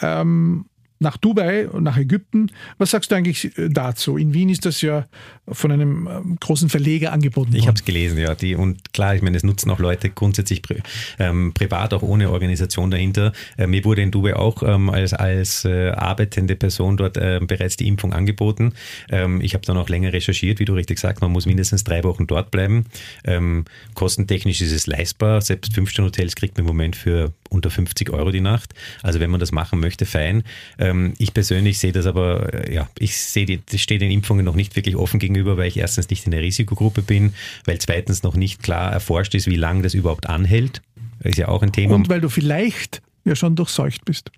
Ähm, 0.00 0.66
nach 1.02 1.16
Dubai 1.16 1.68
und 1.68 1.82
nach 1.82 1.98
Ägypten. 1.98 2.50
Was 2.78 2.90
sagst 2.90 3.10
du 3.10 3.14
eigentlich 3.14 3.56
äh, 3.58 3.68
dazu? 3.68 4.16
In 4.16 4.34
Wien 4.34 4.48
ist 4.48 4.64
das 4.64 4.80
ja 4.80 5.06
von 5.48 5.70
einem 5.70 6.08
ähm, 6.10 6.36
großen 6.40 6.68
Verleger 6.68 7.12
angeboten 7.12 7.42
worden. 7.52 7.56
Ich 7.56 7.66
habe 7.66 7.76
es 7.76 7.84
gelesen, 7.84 8.18
ja. 8.18 8.34
Die, 8.34 8.54
und 8.54 8.92
klar, 8.92 9.14
ich 9.14 9.22
meine, 9.22 9.36
es 9.36 9.42
nutzen 9.42 9.70
auch 9.70 9.78
Leute 9.78 10.10
grundsätzlich 10.10 10.62
pri 10.62 10.82
ähm, 11.18 11.52
privat, 11.54 11.94
auch 11.94 12.02
ohne 12.02 12.30
Organisation 12.30 12.90
dahinter. 12.90 13.32
Äh, 13.56 13.66
mir 13.66 13.84
wurde 13.84 14.02
in 14.02 14.10
Dubai 14.10 14.36
auch 14.36 14.62
ähm, 14.62 14.90
als, 14.90 15.12
als 15.12 15.64
äh, 15.64 15.90
arbeitende 15.90 16.56
Person 16.56 16.96
dort 16.96 17.16
äh, 17.16 17.40
bereits 17.42 17.76
die 17.76 17.88
Impfung 17.88 18.12
angeboten. 18.12 18.72
Ähm, 19.10 19.40
ich 19.40 19.54
habe 19.54 19.64
dann 19.66 19.76
auch 19.76 19.88
länger 19.88 20.12
recherchiert, 20.12 20.60
wie 20.60 20.64
du 20.64 20.74
richtig 20.74 20.98
sagst, 20.98 21.20
man 21.22 21.32
muss 21.32 21.46
mindestens 21.46 21.84
drei 21.84 22.04
Wochen 22.04 22.26
dort 22.26 22.50
bleiben. 22.50 22.86
Ähm, 23.24 23.64
kostentechnisch 23.94 24.60
ist 24.60 24.72
es 24.72 24.86
leistbar. 24.86 25.40
Selbst 25.40 25.74
Fünf-Sterne-Hotels 25.74 26.34
kriegt 26.36 26.56
man 26.56 26.64
im 26.64 26.68
Moment 26.68 26.96
für 26.96 27.32
unter 27.52 27.70
50 27.70 28.10
Euro 28.10 28.30
die 28.30 28.40
Nacht. 28.40 28.74
Also 29.02 29.20
wenn 29.20 29.30
man 29.30 29.40
das 29.40 29.52
machen 29.52 29.80
möchte, 29.80 30.06
fein. 30.06 30.42
Ähm, 30.78 31.14
ich 31.18 31.34
persönlich 31.34 31.78
sehe 31.78 31.92
das 31.92 32.06
aber, 32.06 32.52
äh, 32.52 32.74
ja, 32.74 32.88
ich 32.98 33.16
sehe, 33.16 33.46
die, 33.46 33.60
das 33.64 33.80
steht 33.80 34.00
den 34.00 34.10
Impfungen 34.10 34.44
noch 34.44 34.54
nicht 34.54 34.76
wirklich 34.76 34.96
offen 34.96 35.20
gegenüber, 35.20 35.56
weil 35.56 35.68
ich 35.68 35.76
erstens 35.76 36.10
nicht 36.10 36.24
in 36.24 36.32
der 36.32 36.40
Risikogruppe 36.40 37.02
bin, 37.02 37.34
weil 37.64 37.78
zweitens 37.78 38.22
noch 38.22 38.34
nicht 38.34 38.62
klar 38.62 38.92
erforscht 38.92 39.34
ist, 39.34 39.46
wie 39.46 39.56
lange 39.56 39.82
das 39.82 39.94
überhaupt 39.94 40.28
anhält. 40.28 40.82
Ist 41.22 41.38
ja 41.38 41.48
auch 41.48 41.62
ein 41.62 41.72
Thema. 41.72 41.94
Und 41.94 42.08
weil 42.08 42.20
du 42.20 42.28
vielleicht 42.28 43.02
ja 43.24 43.36
schon 43.36 43.54
durchseucht 43.54 44.04
bist. 44.04 44.30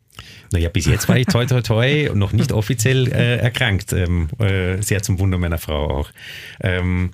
Naja, 0.52 0.68
bis 0.68 0.86
jetzt 0.86 1.08
war 1.08 1.16
ich 1.16 1.26
toi 1.26 1.46
toi 1.46 1.60
toi 1.60 2.10
noch 2.14 2.32
nicht 2.32 2.52
offiziell 2.52 3.08
äh, 3.08 3.38
erkrankt. 3.38 3.92
Ähm, 3.92 4.28
äh, 4.38 4.80
sehr 4.80 5.02
zum 5.02 5.18
Wunder 5.18 5.38
meiner 5.38 5.58
Frau 5.58 5.90
auch. 5.90 6.10
Ähm, 6.60 7.10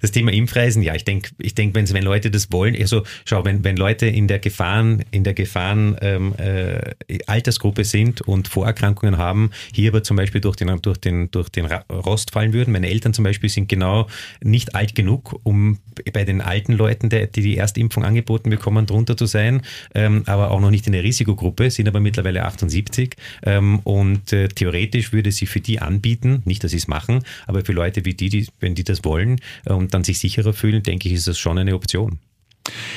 das 0.00 0.12
Thema 0.12 0.32
Impfreisen, 0.32 0.82
ja, 0.82 0.94
ich 0.94 1.04
denke, 1.04 1.30
ich 1.38 1.54
denk, 1.54 1.74
wenn, 1.74 1.88
wenn 1.90 2.02
Leute 2.02 2.30
das 2.30 2.50
wollen, 2.52 2.76
also 2.76 3.02
schau, 3.24 3.44
wenn, 3.44 3.64
wenn 3.64 3.76
Leute 3.76 4.06
in 4.06 4.28
der 4.28 4.38
Gefahren, 4.38 5.04
in 5.10 5.24
der 5.24 5.34
Gefahren 5.34 5.96
ähm, 6.00 6.34
äh, 6.36 6.94
Altersgruppe 7.26 7.84
sind 7.84 8.22
und 8.22 8.48
Vorerkrankungen 8.48 9.18
haben, 9.18 9.50
hier 9.74 9.90
aber 9.90 10.02
zum 10.02 10.16
Beispiel 10.16 10.40
durch 10.40 10.56
den, 10.56 10.80
durch 10.82 10.98
den, 10.98 11.30
durch 11.30 11.48
den 11.48 11.66
Rost 11.66 12.30
fallen 12.30 12.52
würden. 12.52 12.72
Meine 12.72 12.88
Eltern 12.88 13.12
zum 13.12 13.24
Beispiel 13.24 13.48
sind 13.48 13.68
genau 13.68 14.06
nicht 14.42 14.74
alt 14.74 14.94
genug, 14.94 15.38
um 15.42 15.78
bei 16.12 16.24
den 16.24 16.40
alten 16.40 16.72
Leuten, 16.72 17.10
die 17.10 17.26
die 17.28 17.56
Erstimpfung 17.56 18.04
angeboten 18.04 18.50
bekommen, 18.50 18.86
drunter 18.86 19.16
zu 19.16 19.26
sein, 19.26 19.62
ähm, 19.94 20.22
aber 20.26 20.50
auch 20.50 20.60
noch 20.60 20.70
nicht 20.70 20.86
in 20.86 20.92
der 20.92 21.02
Risikogruppe, 21.02 21.70
sind 21.70 21.88
aber 21.88 22.00
mittlerweile 22.00 22.44
78 22.44 23.16
ähm, 23.44 23.80
und 23.80 24.32
äh, 24.32 24.48
theoretisch 24.48 25.12
würde 25.12 25.32
sie 25.32 25.46
für 25.46 25.60
die 25.60 25.80
anbieten, 25.80 26.42
nicht, 26.44 26.64
dass 26.64 26.70
sie 26.70 26.78
es 26.78 26.88
machen, 26.88 27.22
aber 27.46 27.64
für 27.64 27.72
Leute 27.72 28.04
wie 28.04 28.14
die, 28.14 28.28
die 28.28 28.46
wenn 28.60 28.74
die 28.74 28.84
das 28.84 29.04
wollen 29.04 29.40
und 29.66 29.94
dann 29.94 30.04
sich 30.04 30.18
sicherer 30.18 30.52
fühlen, 30.52 30.82
denke 30.82 31.08
ich, 31.08 31.14
ist 31.14 31.28
das 31.28 31.38
schon 31.38 31.58
eine 31.58 31.74
Option. 31.74 32.18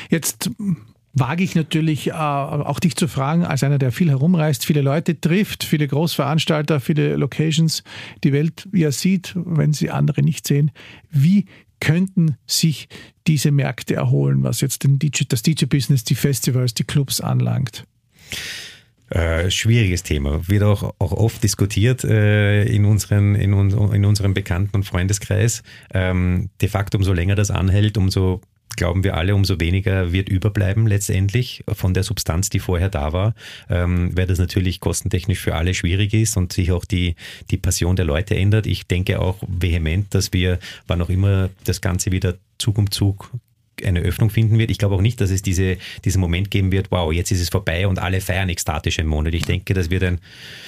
Jetzt 0.10 0.52
wage 1.14 1.44
ich 1.44 1.56
natürlich 1.56 2.08
äh, 2.08 2.14
auch 2.14 2.80
dich 2.80 2.96
zu 2.96 3.08
fragen, 3.08 3.46
als 3.46 3.64
einer, 3.64 3.78
der 3.78 3.92
viel 3.92 4.10
herumreist, 4.10 4.66
viele 4.66 4.82
Leute 4.82 5.20
trifft, 5.20 5.64
viele 5.64 5.88
Großveranstalter, 5.88 6.80
viele 6.80 7.16
Locations, 7.16 7.84
die 8.24 8.34
Welt 8.34 8.68
ja 8.74 8.92
sieht, 8.92 9.34
wenn 9.36 9.74
sie 9.74 9.92
andere 9.92 10.24
nicht 10.24 10.48
sehen. 10.48 10.72
Wie 11.12 11.46
könnten 11.80 12.38
sich 12.48 12.88
diese 13.28 13.52
Märkte 13.52 13.96
erholen, 13.96 14.42
was 14.44 14.62
jetzt 14.62 14.84
den 14.84 15.00
DJ, 15.00 15.24
das 15.28 15.44
DJ-Business, 15.44 16.04
die 16.04 16.16
Festivals, 16.16 16.74
die 16.74 16.86
Clubs 16.86 17.22
anlangt? 17.22 17.86
Äh, 19.10 19.52
schwieriges 19.52 20.04
Thema. 20.04 20.48
Wird 20.48 20.64
auch, 20.64 20.96
auch 20.98 21.12
oft 21.12 21.44
diskutiert 21.44 22.04
äh, 22.04 22.64
in, 22.64 22.86
unseren, 22.86 23.36
in, 23.36 23.54
un, 23.54 23.94
in 23.94 24.06
unserem 24.06 24.34
Bekannten- 24.34 24.76
und 24.76 24.86
Freundeskreis. 24.86 25.62
Ähm, 25.94 26.50
de 26.62 26.70
facto, 26.70 26.98
umso 26.98 27.14
länger 27.14 27.36
das 27.36 27.52
anhält, 27.52 27.98
umso 27.98 28.42
glauben 28.76 29.04
wir 29.04 29.16
alle, 29.16 29.36
umso 29.36 29.60
weniger 29.60 30.12
wird 30.12 30.30
überbleiben 30.30 30.88
letztendlich 30.88 31.64
von 31.68 31.94
der 31.94 32.04
Substanz, 32.04 32.50
die 32.50 32.60
vorher 32.60 32.90
da 32.90 33.14
war, 33.14 33.36
ähm, 33.70 34.12
weil 34.18 34.28
das 34.28 34.40
natürlich 34.40 34.80
kostentechnisch 34.80 35.40
für 35.40 35.56
alle 35.56 35.74
schwierig 35.74 36.14
ist 36.14 36.38
und 36.38 36.54
sich 36.54 36.72
auch 36.72 36.86
die, 36.86 37.16
die 37.52 37.58
Passion 37.58 37.96
der 37.96 38.06
Leute 38.06 38.36
ändert. 38.36 38.66
Ich 38.66 38.88
denke 38.88 39.20
auch 39.20 39.38
vehement, 39.48 40.14
dass 40.14 40.34
wir, 40.34 40.60
wann 40.88 41.02
auch 41.02 41.10
immer 41.10 41.50
das 41.66 41.82
Ganze 41.82 42.12
wieder 42.12 42.36
Zug 42.58 42.78
um 42.78 42.92
Zug 42.92 43.32
eine 43.86 44.02
Öffnung 44.02 44.30
finden 44.30 44.58
wird. 44.60 44.72
Ich 44.72 44.78
glaube 44.78 44.96
auch 44.96 45.02
nicht, 45.02 45.20
dass 45.22 45.30
es 45.30 45.42
diese, 45.42 45.78
diesen 46.06 46.22
Moment 46.22 46.52
geben 46.52 46.72
wird, 46.72 46.92
wow, 46.92 47.12
jetzt 47.12 47.32
ist 47.32 47.42
es 47.42 47.50
vorbei 47.50 47.88
und 47.88 48.00
alle 48.00 48.22
feiern 48.22 48.50
ekstatisch 48.50 49.00
im 49.00 49.08
Monat. 49.08 49.34
Ich 49.34 49.46
denke, 49.46 49.74
das 49.74 49.90
wird 49.90 50.04
ein... 50.04 50.20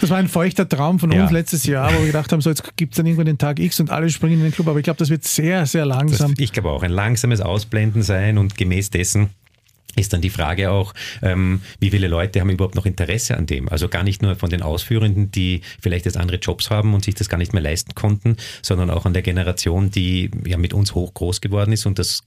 Das 0.02 0.10
war 0.10 0.18
ein 0.18 0.28
feuchter 0.28 0.68
Traum 0.68 1.00
von 1.00 1.12
ja. 1.12 1.24
uns 1.24 1.32
letztes 1.32 1.66
Jahr, 1.66 1.94
wo 1.94 2.00
wir 2.00 2.08
gedacht 2.08 2.32
haben, 2.32 2.42
so 2.42 2.50
jetzt 2.50 2.76
gibt 2.78 2.94
es 2.94 2.98
dann 2.98 3.06
irgendwann 3.06 3.28
den 3.28 3.38
Tag 3.38 3.60
X 3.60 3.80
und 3.80 3.90
alle 3.90 4.10
springen 4.10 4.38
in 4.38 4.44
den 4.44 4.52
Club. 4.52 4.68
Aber 4.68 4.80
ich 4.80 4.84
glaube, 4.84 4.98
das 4.98 5.10
wird 5.10 5.24
sehr, 5.24 5.66
sehr 5.66 5.86
langsam. 5.86 6.34
Das, 6.34 6.44
ich 6.44 6.52
glaube 6.52 6.70
auch, 6.70 6.84
ein 6.84 6.92
langsames 6.92 7.42
Ausblenden 7.42 8.02
sein 8.02 8.38
und 8.38 8.58
gemäß 8.58 8.90
dessen 8.90 9.30
ist 9.96 10.12
dann 10.12 10.22
die 10.22 10.30
Frage 10.30 10.72
auch, 10.72 10.94
ähm, 11.22 11.62
wie 11.80 11.90
viele 11.90 12.08
Leute 12.08 12.42
haben 12.42 12.50
überhaupt 12.50 12.76
noch 12.76 12.86
Interesse 12.86 13.38
an 13.38 13.46
dem? 13.46 13.70
Also 13.70 13.88
gar 13.88 14.04
nicht 14.04 14.22
nur 14.22 14.36
von 14.36 14.50
den 14.50 14.62
Ausführenden, 14.62 15.32
die 15.32 15.62
vielleicht 15.80 16.06
jetzt 16.06 16.18
andere 16.18 16.38
Jobs 16.38 16.70
haben 16.70 16.94
und 16.94 17.06
sich 17.06 17.16
das 17.16 17.30
gar 17.30 17.38
nicht 17.38 17.54
mehr 17.54 17.62
leisten 17.62 17.96
konnten, 17.96 18.36
sondern 18.62 18.90
auch 18.90 19.06
an 19.06 19.14
der 19.14 19.22
Generation, 19.22 19.92
die 19.92 20.32
ja 20.46 20.58
mit 20.58 20.74
uns 20.74 20.96
hoch 20.96 21.14
groß 21.14 21.40
geworden 21.40 21.72
ist 21.72 21.86
und 21.86 21.98
das 21.98 22.24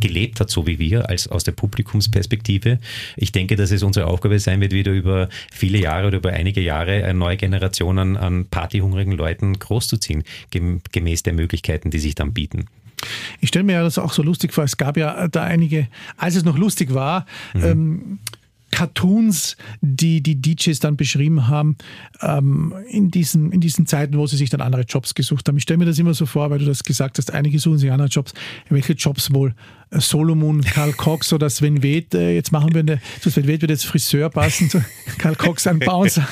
gelebt 0.00 0.40
hat, 0.40 0.50
so 0.50 0.66
wie 0.66 0.78
wir, 0.78 1.08
als 1.08 1.28
aus 1.28 1.44
der 1.44 1.52
Publikumsperspektive. 1.52 2.78
Ich 3.16 3.32
denke, 3.32 3.56
dass 3.56 3.70
es 3.70 3.82
unsere 3.82 4.06
Aufgabe 4.06 4.38
sein 4.38 4.60
wird, 4.60 4.72
wieder 4.72 4.92
über 4.92 5.28
viele 5.52 5.78
Jahre 5.78 6.08
oder 6.08 6.18
über 6.18 6.30
einige 6.30 6.60
Jahre 6.60 7.04
eine 7.04 7.18
neue 7.18 7.36
Generation 7.36 7.98
an, 7.98 8.16
an 8.16 8.46
partyhungrigen 8.46 9.12
Leuten 9.12 9.58
großzuziehen, 9.58 10.24
gemäß 10.50 11.22
der 11.22 11.34
Möglichkeiten, 11.34 11.90
die 11.90 11.98
sich 11.98 12.14
dann 12.14 12.32
bieten. 12.32 12.66
Ich 13.40 13.48
stelle 13.48 13.64
mir 13.64 13.72
ja 13.72 13.82
das 13.82 13.98
auch 13.98 14.12
so 14.12 14.22
lustig 14.22 14.52
vor. 14.52 14.64
Es 14.64 14.76
gab 14.76 14.96
ja 14.96 15.28
da 15.28 15.42
einige, 15.42 15.88
als 16.16 16.36
es 16.36 16.44
noch 16.44 16.56
lustig 16.56 16.94
war, 16.94 17.26
mhm. 17.52 17.64
ähm, 17.64 18.18
Cartoons, 18.72 19.56
die 19.80 20.22
die 20.22 20.40
DJs 20.40 20.80
dann 20.80 20.96
beschrieben 20.96 21.46
haben, 21.46 21.76
ähm, 22.20 22.74
in, 22.88 23.10
diesen, 23.10 23.52
in 23.52 23.60
diesen 23.60 23.86
Zeiten, 23.86 24.16
wo 24.16 24.26
sie 24.26 24.36
sich 24.36 24.50
dann 24.50 24.60
andere 24.60 24.82
Jobs 24.82 25.14
gesucht 25.14 25.46
haben. 25.46 25.56
Ich 25.58 25.62
stelle 25.62 25.78
mir 25.78 25.84
das 25.84 25.98
immer 25.98 26.14
so 26.14 26.26
vor, 26.26 26.50
weil 26.50 26.58
du 26.58 26.64
das 26.64 26.82
gesagt 26.82 27.18
hast, 27.18 27.32
einige 27.32 27.58
suchen 27.60 27.78
sich 27.78 27.92
andere 27.92 28.08
Jobs. 28.08 28.32
Welche 28.70 28.94
Jobs 28.94 29.32
wohl 29.32 29.54
äh, 29.90 30.00
Solomon, 30.00 30.62
Karl 30.62 30.92
Cox 30.96 31.32
oder 31.32 31.50
Sven 31.50 31.82
Weth, 31.82 32.14
äh, 32.14 32.34
jetzt 32.34 32.50
machen 32.50 32.74
wir 32.74 32.80
eine, 32.80 33.00
zu 33.20 33.30
Sven 33.30 33.46
Weth 33.46 33.60
wird 33.60 33.70
jetzt 33.70 33.84
Friseur 33.84 34.30
passen, 34.30 34.70
zu 34.70 34.82
Karl 35.18 35.36
Cox 35.36 35.66
ein 35.66 35.78
Bouncer, 35.78 36.26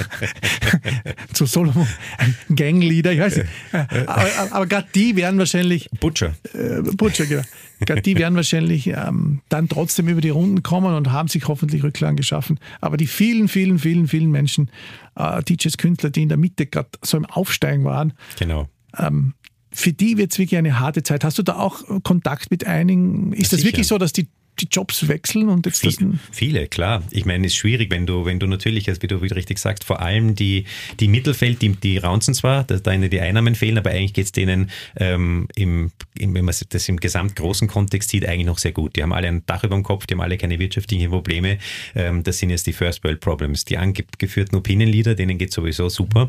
zu 1.34 1.44
Solomon 1.44 1.86
ein 2.18 2.34
Gangleader, 2.56 3.12
ich 3.12 3.20
weiß 3.20 3.36
nicht. 3.36 3.48
Aber, 3.72 4.08
aber, 4.08 4.52
aber 4.52 4.66
gerade 4.66 4.88
die 4.94 5.14
werden 5.14 5.38
wahrscheinlich... 5.38 5.88
Butcher. 6.00 6.34
Äh, 6.54 6.80
Butcher, 6.96 7.26
genau. 7.26 7.42
Die 7.80 8.16
werden 8.16 8.36
wahrscheinlich 8.36 8.88
ähm, 8.88 9.40
dann 9.48 9.68
trotzdem 9.68 10.08
über 10.08 10.20
die 10.20 10.28
Runden 10.28 10.62
kommen 10.62 10.94
und 10.94 11.12
haben 11.12 11.28
sich 11.28 11.48
hoffentlich 11.48 11.82
Rücklagen 11.82 12.16
geschaffen. 12.16 12.58
Aber 12.80 12.96
die 12.96 13.06
vielen, 13.06 13.48
vielen, 13.48 13.78
vielen, 13.78 14.06
vielen 14.06 14.30
Menschen, 14.30 14.70
äh, 15.16 15.42
DJs, 15.42 15.76
Künstler, 15.78 16.10
die 16.10 16.22
in 16.22 16.28
der 16.28 16.38
Mitte 16.38 16.66
gerade 16.66 16.90
so 17.02 17.16
im 17.16 17.24
Aufsteigen 17.26 17.84
waren, 17.84 18.12
genau. 18.38 18.68
Ähm, 18.98 19.34
für 19.72 19.92
die 19.92 20.18
wird 20.18 20.32
es 20.32 20.38
wirklich 20.38 20.58
eine 20.58 20.80
harte 20.80 21.02
Zeit. 21.02 21.22
Hast 21.22 21.38
du 21.38 21.42
da 21.42 21.56
auch 21.56 21.84
Kontakt 22.02 22.50
mit 22.50 22.66
einigen? 22.66 23.32
Ist 23.32 23.52
ja, 23.52 23.58
das 23.58 23.64
wirklich 23.64 23.86
so, 23.86 23.98
dass 23.98 24.12
die 24.12 24.28
die 24.60 24.68
Jobs 24.70 25.08
wechseln 25.08 25.48
und 25.48 25.66
jetzt 25.66 25.80
Viel, 25.80 25.92
das 25.92 26.20
viele, 26.32 26.68
klar. 26.68 27.02
Ich 27.10 27.24
meine, 27.24 27.46
es 27.46 27.52
ist 27.52 27.58
schwierig, 27.58 27.90
wenn 27.90 28.06
du, 28.06 28.24
wenn 28.24 28.38
du 28.38 28.46
natürlich, 28.46 28.86
wie 28.86 29.06
du 29.06 29.22
wieder 29.22 29.36
richtig 29.36 29.58
sagst, 29.58 29.84
vor 29.84 30.00
allem 30.00 30.34
die, 30.34 30.64
die 30.98 31.08
Mittelfeld, 31.08 31.62
die, 31.62 31.70
die 31.70 31.98
raunzen 31.98 32.34
zwar, 32.34 32.64
dass 32.64 32.82
da 32.82 32.96
die 32.96 33.20
Einnahmen 33.20 33.54
fehlen, 33.54 33.78
aber 33.78 33.90
eigentlich 33.90 34.14
geht 34.14 34.26
es 34.26 34.32
denen 34.32 34.70
ähm, 34.96 35.48
im, 35.56 35.90
im, 36.18 36.34
wenn 36.34 36.44
man 36.44 36.54
das 36.68 36.88
im 36.88 36.98
gesamtgroßen 36.98 37.68
Kontext 37.68 38.10
sieht, 38.10 38.26
eigentlich 38.26 38.46
noch 38.46 38.58
sehr 38.58 38.72
gut. 38.72 38.96
Die 38.96 39.02
haben 39.02 39.12
alle 39.12 39.28
ein 39.28 39.44
Dach 39.46 39.64
über 39.64 39.74
dem 39.74 39.82
Kopf, 39.82 40.06
die 40.06 40.14
haben 40.14 40.20
alle 40.20 40.38
keine 40.38 40.58
wirtschaftlichen 40.58 41.10
Probleme. 41.10 41.58
Ähm, 41.94 42.22
das 42.22 42.38
sind 42.38 42.50
jetzt 42.50 42.66
die 42.66 42.72
First 42.72 43.04
World 43.04 43.20
Problems. 43.20 43.64
Die 43.64 43.78
angeführten 43.78 44.56
Opinion-Leader, 44.56 45.14
denen 45.14 45.38
geht 45.38 45.52
sowieso 45.52 45.88
super. 45.88 46.28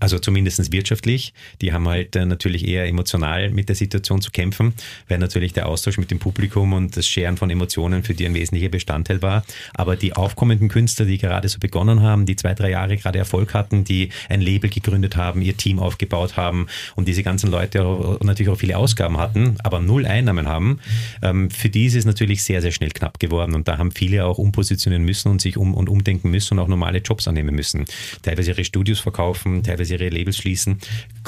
Also 0.00 0.18
zumindest 0.18 0.72
wirtschaftlich. 0.72 1.32
Die 1.60 1.72
haben 1.72 1.88
halt 1.88 2.16
äh, 2.16 2.26
natürlich 2.26 2.66
eher 2.66 2.86
emotional 2.86 3.50
mit 3.50 3.68
der 3.68 3.76
Situation 3.76 4.20
zu 4.20 4.30
kämpfen, 4.30 4.74
weil 5.08 5.18
natürlich 5.18 5.52
der 5.52 5.68
Austausch 5.68 5.98
mit 5.98 6.10
dem 6.10 6.18
Publikum 6.18 6.72
und 6.72 6.96
das 6.96 7.06
Scheren 7.06 7.36
von 7.36 7.50
Emotionen 7.50 7.67
Emotionen, 7.68 8.02
für 8.02 8.14
die 8.14 8.24
ein 8.24 8.34
wesentlicher 8.34 8.70
Bestandteil 8.70 9.20
war. 9.20 9.44
Aber 9.74 9.96
die 9.96 10.14
aufkommenden 10.14 10.68
Künstler, 10.68 11.04
die 11.04 11.18
gerade 11.18 11.48
so 11.48 11.58
begonnen 11.58 12.02
haben, 12.02 12.24
die 12.24 12.34
zwei, 12.34 12.54
drei 12.54 12.70
Jahre 12.70 12.96
gerade 12.96 13.18
Erfolg 13.18 13.52
hatten, 13.52 13.84
die 13.84 14.08
ein 14.30 14.40
Label 14.40 14.70
gegründet 14.70 15.16
haben, 15.16 15.42
ihr 15.42 15.56
Team 15.56 15.78
aufgebaut 15.78 16.38
haben 16.38 16.66
und 16.96 17.06
diese 17.08 17.22
ganzen 17.22 17.50
Leute 17.50 18.18
natürlich 18.22 18.50
auch 18.50 18.58
viele 18.58 18.78
Ausgaben 18.78 19.18
hatten, 19.18 19.56
aber 19.62 19.80
null 19.80 20.06
Einnahmen 20.06 20.48
haben, 20.48 20.80
ähm, 21.22 21.50
für 21.50 21.68
die 21.68 21.84
ist 21.84 21.94
es 21.94 22.06
natürlich 22.06 22.42
sehr, 22.42 22.62
sehr 22.62 22.72
schnell 22.72 22.90
knapp 22.90 23.20
geworden. 23.20 23.54
Und 23.54 23.68
da 23.68 23.76
haben 23.76 23.92
viele 23.92 24.24
auch 24.24 24.38
umpositionieren 24.38 25.04
müssen 25.04 25.30
und 25.30 25.42
sich 25.42 25.58
um 25.58 25.74
und 25.74 25.90
umdenken 25.90 26.30
müssen 26.30 26.54
und 26.54 26.64
auch 26.64 26.68
normale 26.68 26.98
Jobs 26.98 27.28
annehmen 27.28 27.54
müssen. 27.54 27.84
Teilweise 28.22 28.52
ihre 28.52 28.64
Studios 28.64 29.00
verkaufen, 29.00 29.62
teilweise 29.62 29.94
ihre 29.94 30.08
Labels 30.08 30.38
schließen, 30.38 30.78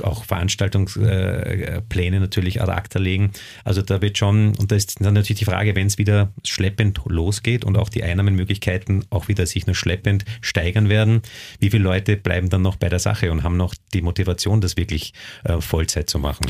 auch 0.03 0.25
Veranstaltungspläne 0.25 2.17
äh, 2.17 2.21
natürlich 2.21 2.63
ad 2.63 2.73
acta 2.73 2.99
legen. 2.99 3.33
Also 3.65 3.83
da 3.83 4.01
wird 4.01 4.17
schon, 4.17 4.55
und 4.57 4.73
da 4.73 4.77
ist 4.77 5.05
dann 5.05 5.13
natürlich 5.15 5.41
die 5.41 5.45
Frage, 5.45 5.75
wenn 5.77 5.87
es 5.87 5.99
wieder 5.99 6.30
schleppend 6.45 7.01
losgeht 7.07 7.65
und 7.65 7.77
auch 7.77 7.89
die 7.89 8.03
Einnahmenmöglichkeiten 8.03 9.05
auch 9.11 9.29
wieder 9.29 9.47
sich 9.47 9.67
nur 9.67 9.75
schleppend 9.75 10.25
steigern 10.41 10.89
werden, 10.89 11.23
wie 11.59 11.71
viele 11.71 11.85
Leute 11.85 12.17
bleiben 12.17 12.49
dann 12.49 12.63
noch 12.63 12.77
bei 12.77 12.89
der 12.89 12.99
Sache 12.99 13.33
und 13.33 13.43
haben 13.43 13.57
noch 13.57 13.75
die 13.95 14.03
Motivation, 14.03 14.61
das 14.61 14.77
wirklich 14.77 15.13
äh, 15.45 15.61
Vollzeit 15.61 16.11
zu 16.11 16.19
machen? 16.19 16.47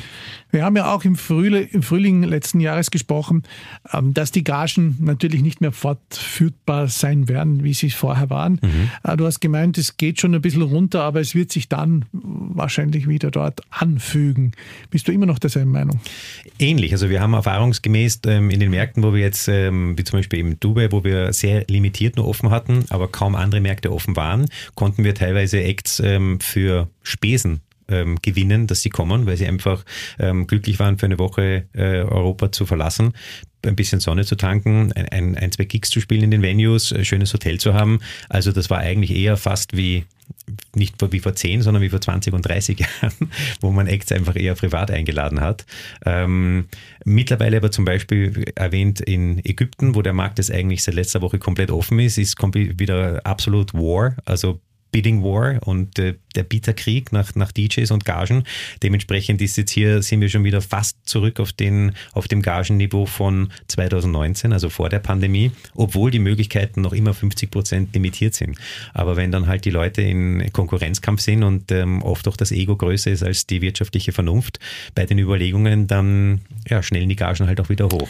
Wir 0.51 0.65
haben 0.65 0.77
ja 0.77 0.93
auch 0.93 1.05
im 1.05 1.17
Frühling, 1.17 1.69
im 1.73 1.83
Frühling 1.83 2.23
letzten 2.23 2.61
Jahres 2.61 2.91
gesprochen, 2.91 3.45
ähm, 3.93 4.15
dass 4.15 4.33
die 4.33 4.45
Gagen 4.45 4.97
natürlich 5.01 5.43
nicht 5.43 5.61
mehr 5.61 5.73
fortführbar 5.73 6.89
sein 6.89 7.29
werden, 7.29 7.65
wie 7.65 7.75
sie 7.75 7.91
vorher 7.91 8.31
waren. 8.31 8.59
Mhm. 8.63 8.91
Äh, 9.05 9.17
du 9.17 9.27
hast 9.27 9.41
gemeint, 9.41 9.79
es 9.79 9.97
geht 9.97 10.21
schon 10.21 10.35
ein 10.35 10.43
bisschen 10.43 10.63
runter, 10.63 11.03
aber 11.03 11.21
es 11.21 11.35
wird 11.35 11.53
sich 11.53 11.69
dann 11.69 12.05
wahrscheinlich 12.13 13.09
wieder 13.09 13.31
dort 13.31 13.61
anfügen. 13.71 14.53
Bist 14.91 15.09
du 15.09 15.13
immer 15.13 15.27
noch 15.27 15.39
derselben 15.39 15.71
Meinung? 15.71 16.01
Ähnlich. 16.59 16.93
Also 16.93 17.11
wir 17.11 17.21
haben 17.21 17.35
erfahrungsgemäß 17.35 18.21
ähm, 18.27 18.51
in 18.51 18.61
den 18.61 18.71
Märkten, 18.71 19.03
wo 19.03 19.15
wir 19.15 19.21
jetzt 19.21 19.49
äh, 19.49 19.60
ähm, 19.69 19.99
wie 19.99 20.05
zum 20.05 20.19
Beispiel 20.19 20.41
in 20.41 20.61
Dubai, 20.61 20.91
wo 20.91 21.05
wir 21.05 21.33
sehr 21.33 21.65
limitiert 21.69 22.17
nur 22.17 22.27
offen 22.27 22.51
hatten, 22.51 22.85
aber 22.91 23.09
kaum 23.09 23.35
andere 23.35 23.61
Märkte 23.61 23.93
offen 23.93 24.17
waren, 24.17 24.47
konnten 24.75 25.05
wir 25.05 25.15
teilweise 25.15 25.63
Acts 25.63 26.01
ähm, 26.01 26.41
für 26.41 26.89
Spesen 27.03 27.61
ähm, 27.89 28.19
gewinnen, 28.23 28.67
dass 28.67 28.83
sie 28.83 28.91
kommen, 28.91 29.27
weil 29.27 29.37
sie 29.37 29.47
einfach 29.47 29.85
ähm, 30.19 30.47
glücklich 30.47 30.79
waren, 30.79 30.99
für 30.99 31.07
eine 31.07 31.19
Woche 31.19 31.65
äh, 31.75 32.01
Europa 32.03 32.53
zu 32.53 32.67
verlassen, 32.67 33.13
ein 33.67 33.77
bisschen 33.77 34.01
Sonne 34.01 34.25
zu 34.25 34.37
tanken, 34.37 34.93
ein, 34.93 35.09
ein, 35.09 35.37
ein, 35.37 35.53
zwei 35.53 35.65
Gigs 35.65 35.91
zu 35.91 36.01
spielen 36.01 36.23
in 36.23 36.31
den 36.31 36.43
Venues, 36.43 36.93
ein 36.93 37.05
schönes 37.05 37.33
Hotel 37.35 37.59
zu 37.59 37.75
haben. 37.75 38.01
Also 38.29 38.53
das 38.53 38.71
war 38.71 38.79
eigentlich 38.79 39.15
eher 39.15 39.37
fast 39.37 39.77
wie 39.77 40.05
nicht 40.75 40.97
wie 41.13 41.21
vor 41.21 41.35
10, 41.35 41.63
sondern 41.63 41.83
wie 41.83 41.89
vor 41.89 42.01
20 42.01 42.33
und 42.33 42.43
30 42.43 42.79
Jahren, 42.81 43.31
wo 43.61 43.71
man 43.71 43.87
Acts 43.87 44.13
einfach 44.13 44.37
eher 44.37 44.55
privat 44.55 44.91
eingeladen 44.91 45.41
hat. 45.41 45.67
Ähm, 46.05 46.67
mittlerweile 47.05 47.57
aber 47.57 47.71
zum 47.71 47.85
Beispiel 47.85 48.45
erwähnt 48.55 49.01
in 49.01 49.45
Ägypten, 49.45 49.95
wo 49.95 50.03
der 50.03 50.13
Markt 50.13 50.39
jetzt 50.39 50.51
eigentlich 50.51 50.83
seit 50.83 50.95
letzter 50.95 51.23
Woche 51.23 51.39
komplett 51.39 51.71
offen 51.71 51.99
ist, 51.99 52.19
ist 52.19 52.37
wieder 52.79 53.21
absolut 53.25 53.75
War. 53.75 54.17
Also 54.25 54.61
Bidding 54.93 55.23
War 55.23 55.67
und 55.67 55.99
äh, 55.99 56.15
der 56.35 56.45
Bieterkrieg 56.45 57.13
nach, 57.13 57.35
nach 57.35 57.53
DJs 57.53 57.91
und 57.91 58.05
Gagen. 58.05 58.45
Dementsprechend 58.83 59.41
ist 59.43 59.57
jetzt 59.57 59.71
hier, 59.71 60.03
sind 60.03 60.21
wir 60.21 60.29
schon 60.29 60.45
wieder 60.45 60.61
fast 60.61 60.97
zurück 61.05 61.41
auf, 61.41 61.53
den, 61.53 61.93
auf 62.13 62.29
dem 62.29 62.43
Gagenniveau 62.43 63.07
von 63.07 63.51
2019, 63.69 64.53
also 64.53 64.69
vor 64.69 64.89
der 64.89 65.01
Pandemie, 65.01 65.51
obwohl 65.75 66.11
die 66.11 66.19
Möglichkeiten 66.19 66.81
noch 66.81 66.93
immer 66.93 67.15
50 67.15 67.51
Prozent 67.51 67.95
limitiert 67.95 68.35
sind. 68.35 68.59
Aber 68.95 69.17
wenn 69.17 69.33
dann 69.33 69.47
halt 69.47 69.65
die 69.65 69.71
Leute 69.71 70.03
in 70.03 70.53
Konkurrenzkampf 70.53 71.21
sind 71.21 71.43
und 71.43 71.73
ähm, 71.73 72.03
oft 72.03 72.29
auch 72.29 72.37
das 72.37 72.53
Ego 72.53 72.77
größer 72.77 73.11
ist 73.11 73.23
als 73.23 73.47
die 73.47 73.61
wirtschaftliche 73.61 74.13
Vernunft 74.13 74.59
bei 74.95 75.07
den 75.07 75.19
Überlegungen, 75.19 75.87
dann 75.87 76.41
ja, 76.69 76.83
schnellen 76.83 77.09
die 77.09 77.17
Gagen 77.17 77.47
halt 77.47 77.61
auch 77.61 77.69
wieder 77.69 77.87
hoch. 77.87 78.09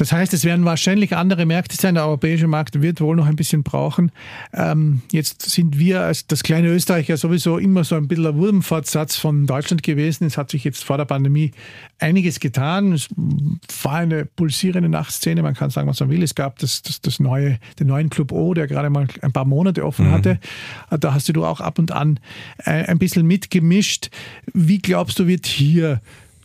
Das 0.00 0.12
heißt, 0.12 0.32
es 0.32 0.46
werden 0.46 0.64
wahrscheinlich 0.64 1.14
andere 1.14 1.44
Märkte 1.44 1.76
sein. 1.76 1.94
Der 1.94 2.06
europäische 2.06 2.46
Markt 2.46 2.80
wird 2.80 3.02
wohl 3.02 3.16
noch 3.16 3.26
ein 3.26 3.36
bisschen 3.36 3.62
brauchen. 3.62 4.12
Ähm, 4.54 5.02
jetzt 5.12 5.42
sind 5.42 5.78
wir 5.78 6.00
als 6.00 6.26
das 6.26 6.42
kleine 6.42 6.68
Österreich 6.68 7.08
ja 7.08 7.18
sowieso 7.18 7.58
immer 7.58 7.84
so 7.84 7.96
ein 7.96 8.08
bisschen 8.08 8.26
ein 8.26 8.34
Wurmfortsatz 8.34 9.16
von 9.16 9.46
Deutschland 9.46 9.82
gewesen. 9.82 10.24
Es 10.24 10.38
hat 10.38 10.50
sich 10.52 10.64
jetzt 10.64 10.84
vor 10.84 10.96
der 10.96 11.04
Pandemie 11.04 11.50
einiges 11.98 12.40
getan. 12.40 12.94
Es 12.94 13.08
war 13.82 13.96
eine 13.96 14.24
pulsierende 14.24 14.88
Nachtszene. 14.88 15.42
Man 15.42 15.52
kann 15.52 15.68
sagen, 15.68 15.86
was 15.86 16.00
man 16.00 16.08
will. 16.08 16.22
Es 16.22 16.34
gab 16.34 16.58
das, 16.60 16.80
das, 16.80 17.02
das 17.02 17.20
neue, 17.20 17.58
den 17.78 17.88
neuen 17.88 18.08
Club 18.08 18.32
O, 18.32 18.54
der 18.54 18.68
gerade 18.68 18.88
mal 18.88 19.06
ein 19.20 19.32
paar 19.32 19.44
Monate 19.44 19.84
offen 19.84 20.06
mhm. 20.06 20.12
hatte. 20.12 20.40
Da 20.98 21.12
hast 21.12 21.28
du 21.28 21.44
auch 21.44 21.60
ab 21.60 21.78
und 21.78 21.92
an 21.92 22.20
äh, 22.64 22.86
ein 22.86 22.98
bisschen 22.98 23.26
mitgemischt. 23.26 24.08
Wie 24.54 24.78
glaubst 24.78 25.18
du, 25.18 25.26
wird 25.26 25.44
hier 25.44 26.00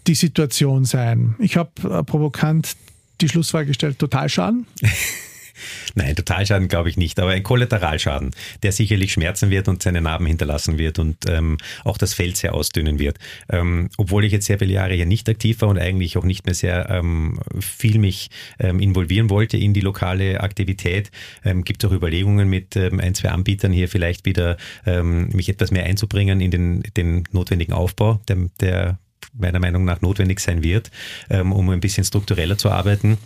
die 0.08 0.16
Situation 0.16 0.84
sein? 0.84 1.36
Ich 1.40 1.56
habe 1.56 1.72
äh, 1.84 2.04
provokant 2.04 2.76
die 3.22 3.30
Schlussfrage 3.30 3.68
gestellt, 3.68 4.00
Totalschaden? 4.00 4.68
Nein, 5.96 6.16
Totalschaden 6.16 6.68
glaube 6.68 6.90
ich 6.90 6.98
nicht, 6.98 7.20
aber 7.20 7.32
ein 7.32 7.44
Kollateralschaden, 7.44 8.32
der 8.64 8.72
sicherlich 8.72 9.14
schmerzen 9.14 9.50
wird 9.50 9.68
und 9.68 9.82
seine 9.82 10.02
Narben 10.02 10.26
hinterlassen 10.26 10.78
wird 10.78 11.00
und 11.00 11.18
ähm, 11.28 11.58
auch 11.84 11.98
das 11.98 12.14
Feld 12.14 12.38
sehr 12.38 12.54
ausdünnen 12.54 13.00
wird. 13.00 13.18
Ähm, 13.50 13.90
obwohl 13.98 14.26
ich 14.26 14.32
jetzt 14.32 14.46
sehr 14.46 14.60
viele 14.60 14.74
Jahre 14.74 14.94
hier 14.94 15.06
nicht 15.06 15.30
aktiv 15.30 15.62
war 15.62 15.70
und 15.70 15.80
eigentlich 15.80 16.18
auch 16.18 16.24
nicht 16.24 16.46
mehr 16.46 16.56
sehr 16.56 16.90
ähm, 16.90 17.40
viel 17.60 18.00
mich 18.00 18.30
ähm, 18.60 18.80
involvieren 18.80 19.30
wollte 19.30 19.58
in 19.58 19.74
die 19.74 19.82
lokale 19.82 20.42
Aktivität, 20.42 21.12
ähm, 21.44 21.64
gibt 21.64 21.84
es 21.84 21.90
auch 21.90 21.94
Überlegungen 21.94 22.50
mit 22.50 22.76
ähm, 22.76 23.00
ein, 23.00 23.16
zwei 23.16 23.30
Anbietern 23.30 23.72
hier 23.72 23.88
vielleicht 23.88 24.26
wieder 24.26 24.58
mich 24.86 25.50
etwas 25.50 25.72
mehr 25.72 25.86
einzubringen 25.86 26.42
in 26.42 26.52
den, 26.52 26.84
den 26.96 27.24
notwendigen 27.32 27.74
Aufbau, 27.74 28.20
der, 28.28 28.38
der 28.60 29.00
meiner 29.38 29.60
Meinung 29.60 29.86
nach 29.86 30.02
notwendig 30.02 30.40
sein 30.40 30.64
wird, 30.64 30.92
um 31.30 31.70
ein 31.70 31.80
bisschen 31.80 32.04
struktureller 32.04 32.58
zu 32.58 32.70
arbeiten 32.70 33.18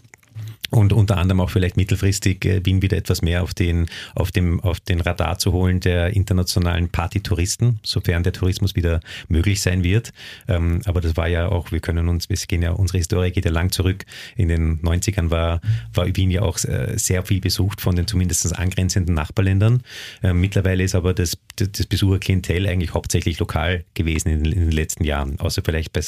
und 0.69 0.93
unter 0.93 1.17
anderem 1.17 1.41
auch 1.41 1.49
vielleicht 1.49 1.77
mittelfristig 1.77 2.45
äh, 2.45 2.65
Wien 2.65 2.81
wieder 2.81 2.97
etwas 2.97 3.21
mehr 3.21 3.43
auf 3.43 3.53
den, 3.53 3.87
auf 4.15 4.31
dem, 4.31 4.59
auf 4.59 4.79
den 4.79 5.01
Radar 5.01 5.39
zu 5.39 5.51
holen 5.51 5.79
der 5.79 6.11
internationalen 6.13 6.89
Partytouristen, 6.89 7.79
sofern 7.83 8.23
der 8.23 8.33
Tourismus 8.33 8.75
wieder 8.75 8.99
möglich 9.27 9.61
sein 9.61 9.83
wird. 9.83 10.11
Ähm, 10.47 10.81
aber 10.85 11.01
das 11.01 11.17
war 11.17 11.27
ja 11.27 11.49
auch, 11.49 11.71
wir 11.71 11.79
können 11.79 12.07
uns, 12.07 12.29
wir 12.29 12.37
gehen 12.37 12.61
ja, 12.61 12.71
unsere 12.71 12.99
Historie 12.99 13.31
geht 13.31 13.45
ja 13.45 13.51
lang 13.51 13.71
zurück. 13.71 14.05
In 14.35 14.47
den 14.47 14.79
90ern 14.81 15.31
war, 15.31 15.61
war 15.93 16.15
Wien 16.15 16.31
ja 16.31 16.43
auch 16.43 16.63
äh, 16.65 16.97
sehr 16.97 17.23
viel 17.25 17.41
besucht 17.41 17.81
von 17.81 17.95
den 17.95 18.07
zumindest 18.07 18.55
angrenzenden 18.55 19.15
Nachbarländern. 19.15 19.81
Ähm, 20.21 20.39
mittlerweile 20.39 20.83
ist 20.83 20.95
aber 20.95 21.13
das, 21.13 21.37
das 21.55 21.87
Besucherklientel 21.87 22.67
eigentlich 22.67 22.93
hauptsächlich 22.93 23.39
lokal 23.39 23.85
gewesen 23.95 24.29
in, 24.29 24.45
in 24.45 24.59
den 24.59 24.71
letzten 24.71 25.03
Jahren, 25.03 25.39
außer 25.39 25.61
vielleicht 25.63 25.93
bei 25.93 26.01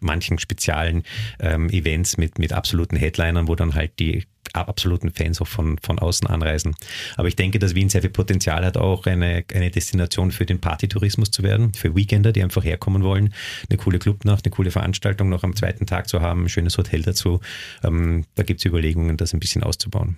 manchen 0.00 0.38
speziellen 0.38 1.04
ähm, 1.38 1.68
Events 1.70 2.16
mit, 2.16 2.38
mit 2.38 2.52
absoluten 2.52 2.96
Headlinern, 2.96 3.48
wo 3.48 3.54
dann 3.54 3.74
halt 3.74 3.98
die 3.98 4.24
absoluten 4.52 5.10
Fans 5.10 5.40
auch 5.40 5.46
von, 5.46 5.78
von 5.78 5.98
außen 5.98 6.26
anreisen. 6.26 6.74
Aber 7.16 7.28
ich 7.28 7.36
denke, 7.36 7.58
dass 7.58 7.74
Wien 7.74 7.88
sehr 7.88 8.00
viel 8.00 8.10
Potenzial 8.10 8.64
hat, 8.64 8.76
auch 8.76 9.06
eine, 9.06 9.44
eine 9.54 9.70
Destination 9.70 10.30
für 10.30 10.46
den 10.46 10.60
Partytourismus 10.60 11.30
zu 11.30 11.42
werden, 11.42 11.72
für 11.74 11.94
Weekender, 11.94 12.32
die 12.32 12.42
einfach 12.42 12.64
herkommen 12.64 13.02
wollen, 13.02 13.34
eine 13.68 13.76
coole 13.78 13.98
Clubnacht, 13.98 14.44
eine 14.44 14.50
coole 14.50 14.70
Veranstaltung 14.70 15.28
noch 15.28 15.44
am 15.44 15.54
zweiten 15.54 15.86
Tag 15.86 16.08
zu 16.08 16.20
haben, 16.20 16.44
ein 16.44 16.48
schönes 16.48 16.76
Hotel 16.78 17.02
dazu. 17.02 17.40
Ähm, 17.84 18.24
da 18.34 18.42
gibt 18.42 18.60
es 18.60 18.64
Überlegungen, 18.64 19.16
das 19.16 19.32
ein 19.32 19.40
bisschen 19.40 19.62
auszubauen. 19.62 20.16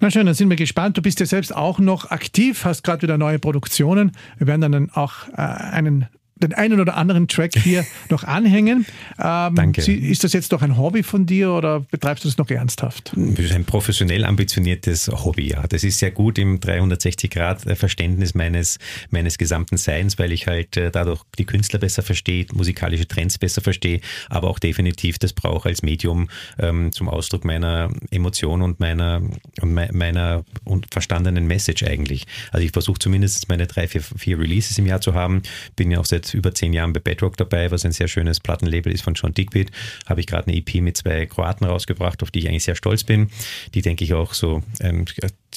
Na 0.00 0.10
schön, 0.10 0.26
dann 0.26 0.34
sind 0.34 0.48
wir 0.48 0.56
gespannt. 0.56 0.96
Du 0.96 1.02
bist 1.02 1.20
ja 1.20 1.26
selbst 1.26 1.54
auch 1.54 1.78
noch 1.78 2.10
aktiv, 2.10 2.64
hast 2.64 2.84
gerade 2.84 3.02
wieder 3.02 3.18
neue 3.18 3.38
Produktionen. 3.38 4.12
Wir 4.38 4.46
werden 4.46 4.72
dann 4.72 4.90
auch 4.90 5.28
äh, 5.30 5.36
einen 5.36 6.06
den 6.42 6.54
einen 6.54 6.80
oder 6.80 6.96
anderen 6.96 7.28
Track 7.28 7.52
hier 7.56 7.84
noch 8.10 8.24
anhängen. 8.24 8.86
Ähm, 9.18 9.54
Danke. 9.54 9.80
Ist 9.90 10.24
das 10.24 10.32
jetzt 10.32 10.52
doch 10.52 10.62
ein 10.62 10.76
Hobby 10.76 11.02
von 11.02 11.26
dir 11.26 11.52
oder 11.52 11.80
betreibst 11.80 12.24
du 12.24 12.28
das 12.28 12.38
noch 12.38 12.50
ernsthaft? 12.50 13.12
Das 13.14 13.44
ist 13.44 13.52
ein 13.52 13.64
professionell 13.64 14.24
ambitioniertes 14.24 15.08
Hobby, 15.08 15.50
ja. 15.50 15.66
Das 15.66 15.84
ist 15.84 15.98
sehr 15.98 16.10
gut 16.10 16.38
im 16.38 16.60
360-Grad-Verständnis 16.60 18.34
meines, 18.34 18.78
meines 19.10 19.38
gesamten 19.38 19.76
Seins, 19.76 20.18
weil 20.18 20.32
ich 20.32 20.46
halt 20.46 20.76
äh, 20.76 20.90
dadurch 20.90 21.22
die 21.38 21.44
Künstler 21.44 21.78
besser 21.78 22.02
verstehe, 22.02 22.46
musikalische 22.52 23.06
Trends 23.06 23.38
besser 23.38 23.60
verstehe, 23.60 24.00
aber 24.28 24.48
auch 24.48 24.58
definitiv 24.58 25.18
das 25.18 25.32
brauche 25.32 25.68
als 25.68 25.82
Medium 25.82 26.28
ähm, 26.58 26.92
zum 26.92 27.08
Ausdruck 27.08 27.44
meiner 27.44 27.90
Emotion 28.10 28.62
und 28.62 28.80
meiner, 28.80 29.22
und 29.60 29.74
meiner 29.74 30.44
und 30.64 30.86
verstandenen 30.92 31.46
Message 31.46 31.82
eigentlich. 31.84 32.26
Also 32.52 32.64
ich 32.64 32.72
versuche 32.72 32.98
zumindest 32.98 33.48
meine 33.48 33.66
drei, 33.66 33.88
vier, 33.88 34.02
vier 34.02 34.38
Releases 34.38 34.78
im 34.78 34.86
Jahr 34.86 35.00
zu 35.00 35.14
haben. 35.14 35.42
Bin 35.76 35.90
ja 35.90 35.98
auch 35.98 36.06
seit 36.06 36.27
über 36.34 36.54
zehn 36.54 36.72
Jahren 36.72 36.92
bei 36.92 37.00
Bedrock 37.00 37.36
dabei, 37.36 37.70
was 37.70 37.84
ein 37.84 37.92
sehr 37.92 38.08
schönes 38.08 38.40
Plattenlabel 38.40 38.92
ist 38.92 39.02
von 39.02 39.14
John 39.14 39.34
Digbeat. 39.34 39.70
Habe 40.06 40.20
ich 40.20 40.26
gerade 40.26 40.48
eine 40.48 40.56
EP 40.56 40.76
mit 40.76 40.96
zwei 40.96 41.26
Kroaten 41.26 41.66
rausgebracht, 41.66 42.22
auf 42.22 42.30
die 42.30 42.40
ich 42.40 42.48
eigentlich 42.48 42.64
sehr 42.64 42.76
stolz 42.76 43.04
bin. 43.04 43.30
Die, 43.74 43.82
denke 43.82 44.04
ich, 44.04 44.14
auch 44.14 44.34
so 44.34 44.62
ein, 44.80 45.06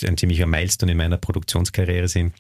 ein 0.04 0.18
ziemlicher 0.18 0.48
Milestone 0.48 0.94
in 0.94 0.98
meiner 0.98 1.18
Produktionskarriere 1.18 2.08
sind. 2.08 2.34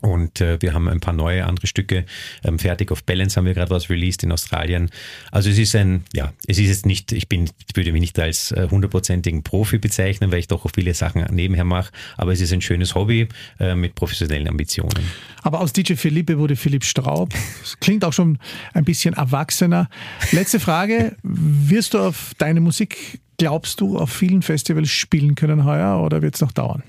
Und 0.00 0.40
äh, 0.40 0.60
wir 0.62 0.72
haben 0.72 0.88
ein 0.88 1.00
paar 1.00 1.12
neue 1.12 1.44
andere 1.44 1.66
Stücke 1.66 2.06
ähm, 2.44 2.58
fertig. 2.58 2.90
Auf 2.90 3.04
Balance 3.04 3.36
haben 3.36 3.44
wir 3.44 3.54
gerade 3.54 3.70
was 3.70 3.90
released 3.90 4.22
in 4.22 4.32
Australien. 4.32 4.90
Also 5.30 5.50
es 5.50 5.58
ist 5.58 5.76
ein, 5.76 6.04
ja, 6.14 6.32
es 6.46 6.58
ist 6.58 6.68
jetzt 6.68 6.86
nicht, 6.86 7.12
ich 7.12 7.28
bin, 7.28 7.50
ich 7.68 7.76
würde 7.76 7.92
mich 7.92 8.00
nicht 8.00 8.18
als 8.18 8.52
äh, 8.52 8.68
hundertprozentigen 8.70 9.42
Profi 9.42 9.78
bezeichnen, 9.78 10.32
weil 10.32 10.38
ich 10.38 10.48
doch 10.48 10.64
auch 10.64 10.70
viele 10.74 10.94
Sachen 10.94 11.26
nebenher 11.30 11.64
mache. 11.64 11.92
Aber 12.16 12.32
es 12.32 12.40
ist 12.40 12.52
ein 12.52 12.62
schönes 12.62 12.94
Hobby 12.94 13.28
äh, 13.58 13.74
mit 13.74 13.94
professionellen 13.94 14.48
Ambitionen. 14.48 15.04
Aber 15.42 15.60
aus 15.60 15.72
DJ 15.72 15.94
Philippe 15.94 16.38
wurde 16.38 16.56
Philipp 16.56 16.84
Straub. 16.84 17.34
Das 17.60 17.78
klingt 17.80 18.04
auch 18.04 18.12
schon 18.12 18.38
ein 18.72 18.84
bisschen 18.84 19.14
erwachsener. 19.14 19.88
Letzte 20.32 20.60
Frage. 20.60 21.16
Wirst 21.22 21.94
du 21.94 21.98
auf 21.98 22.32
deine 22.38 22.60
Musik, 22.60 23.20
glaubst 23.36 23.80
du, 23.80 23.98
auf 23.98 24.10
vielen 24.10 24.42
Festivals 24.42 24.90
spielen 24.90 25.34
können 25.34 25.64
heuer 25.64 26.00
oder 26.00 26.22
wird 26.22 26.36
es 26.36 26.40
noch 26.40 26.52
dauern? 26.52 26.82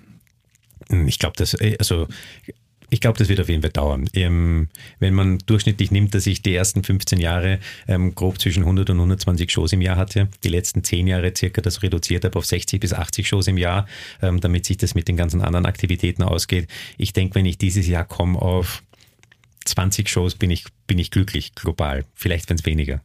Ich 1.08 1.20
glaube, 1.20 1.36
dass, 1.38 1.54
äh, 1.56 1.76
also 1.80 2.08
ich 2.92 3.00
glaube, 3.00 3.18
das 3.18 3.30
wird 3.30 3.40
auf 3.40 3.48
jeden 3.48 3.62
Fall 3.62 3.72
dauern. 3.72 4.08
Ähm, 4.14 4.68
wenn 5.00 5.14
man 5.14 5.40
durchschnittlich 5.46 5.92
nimmt, 5.92 6.14
dass 6.14 6.28
ich 6.28 6.42
die 6.42 6.54
ersten 6.54 6.84
15 6.84 7.20
Jahre 7.20 7.60
ähm, 7.88 8.14
grob 8.14 8.40
zwischen 8.40 8.64
100 8.64 8.90
und 8.90 8.98
120 8.98 9.50
Shows 9.50 9.72
im 9.72 9.82
Jahr 9.82 9.96
hatte, 9.96 10.28
die 10.44 10.50
letzten 10.50 10.84
10 10.84 11.08
Jahre 11.08 11.34
circa 11.36 11.62
das 11.62 11.82
reduziert 11.82 12.26
habe 12.26 12.38
auf 12.38 12.46
60 12.46 12.82
bis 12.82 12.94
80 12.94 13.28
Shows 13.28 13.48
im 13.48 13.58
Jahr, 13.58 13.88
ähm, 14.22 14.42
damit 14.42 14.66
sich 14.66 14.76
das 14.76 14.94
mit 14.94 15.08
den 15.08 15.16
ganzen 15.16 15.42
anderen 15.42 15.66
Aktivitäten 15.66 16.22
ausgeht. 16.22 16.68
Ich 16.98 17.14
denke, 17.14 17.36
wenn 17.36 17.46
ich 17.46 17.58
dieses 17.58 17.88
Jahr 17.88 18.04
komme 18.04 18.38
auf 18.40 18.84
20 19.66 20.10
Shows 20.10 20.36
bin 20.36 20.50
ich, 20.50 20.66
bin 20.88 20.98
ich 20.98 21.12
glücklich, 21.12 21.54
global. 21.54 22.06
Vielleicht 22.16 22.50
wenn 22.50 22.58
es 22.58 22.66
weniger. 22.66 23.02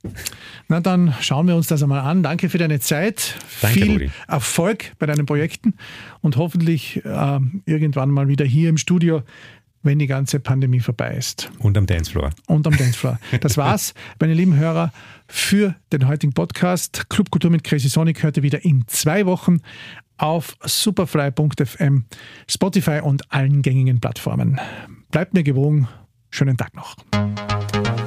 Na, 0.69 0.81
dann 0.81 1.15
schauen 1.21 1.47
wir 1.47 1.55
uns 1.55 1.67
das 1.67 1.83
einmal 1.83 2.01
an. 2.01 2.23
Danke 2.23 2.49
für 2.49 2.59
deine 2.59 2.81
Zeit. 2.81 3.35
Danke, 3.61 3.81
Viel 3.81 3.93
Rudi. 3.93 4.11
Erfolg 4.27 4.93
bei 4.99 5.07
deinen 5.07 5.27
Projekten 5.27 5.75
und 6.23 6.37
hoffentlich 6.37 7.05
äh, 7.05 7.41
irgendwann 7.67 8.11
mal 8.11 8.29
wieder 8.29 8.45
hier 8.45 8.71
im 8.71 8.79
Studio 8.79 9.23
wenn 9.87 9.99
die 9.99 10.07
ganze 10.07 10.41
Pandemie 10.41 10.81
vorbei 10.81 11.15
ist. 11.15 11.51
Und 11.59 11.79
am 11.79 11.87
Dancefloor. 11.87 12.31
Und 12.47 12.67
am 12.67 12.77
Dancefloor. 12.77 13.19
Das 13.41 13.57
war's, 13.57 13.95
meine 14.21 14.35
lieben 14.35 14.57
Hörer, 14.57 14.93
für 15.29 15.75
den 15.93 16.07
heutigen 16.07 16.33
Podcast. 16.33 17.09
Clubkultur 17.09 17.51
mit 17.51 17.65
Crazy 17.65 17.89
Sonic 17.89 18.23
hörte 18.23 18.43
wieder 18.43 18.65
in 18.65 18.85
zwei 18.87 19.27
Wochen 19.27 19.61
auf 20.19 20.57
superfly.fm, 20.63 22.05
Spotify 22.49 23.01
und 23.03 23.33
allen 23.33 23.63
gängigen 23.63 24.01
Plattformen. 24.01 24.61
Bleibt 25.11 25.35
mir 25.35 25.43
gewogen. 25.43 25.89
Schönen 26.31 26.57
Tag 26.57 26.75
noch. 26.75 26.97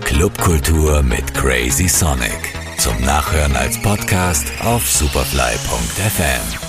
Clubkultur 0.02 1.02
mit 1.04 1.34
Crazy 1.34 1.88
Sonic. 1.88 2.54
Zum 2.78 3.00
Nachhören 3.02 3.56
als 3.56 3.82
Podcast 3.82 4.52
auf 4.62 4.88
superfly.fm. 4.90 6.69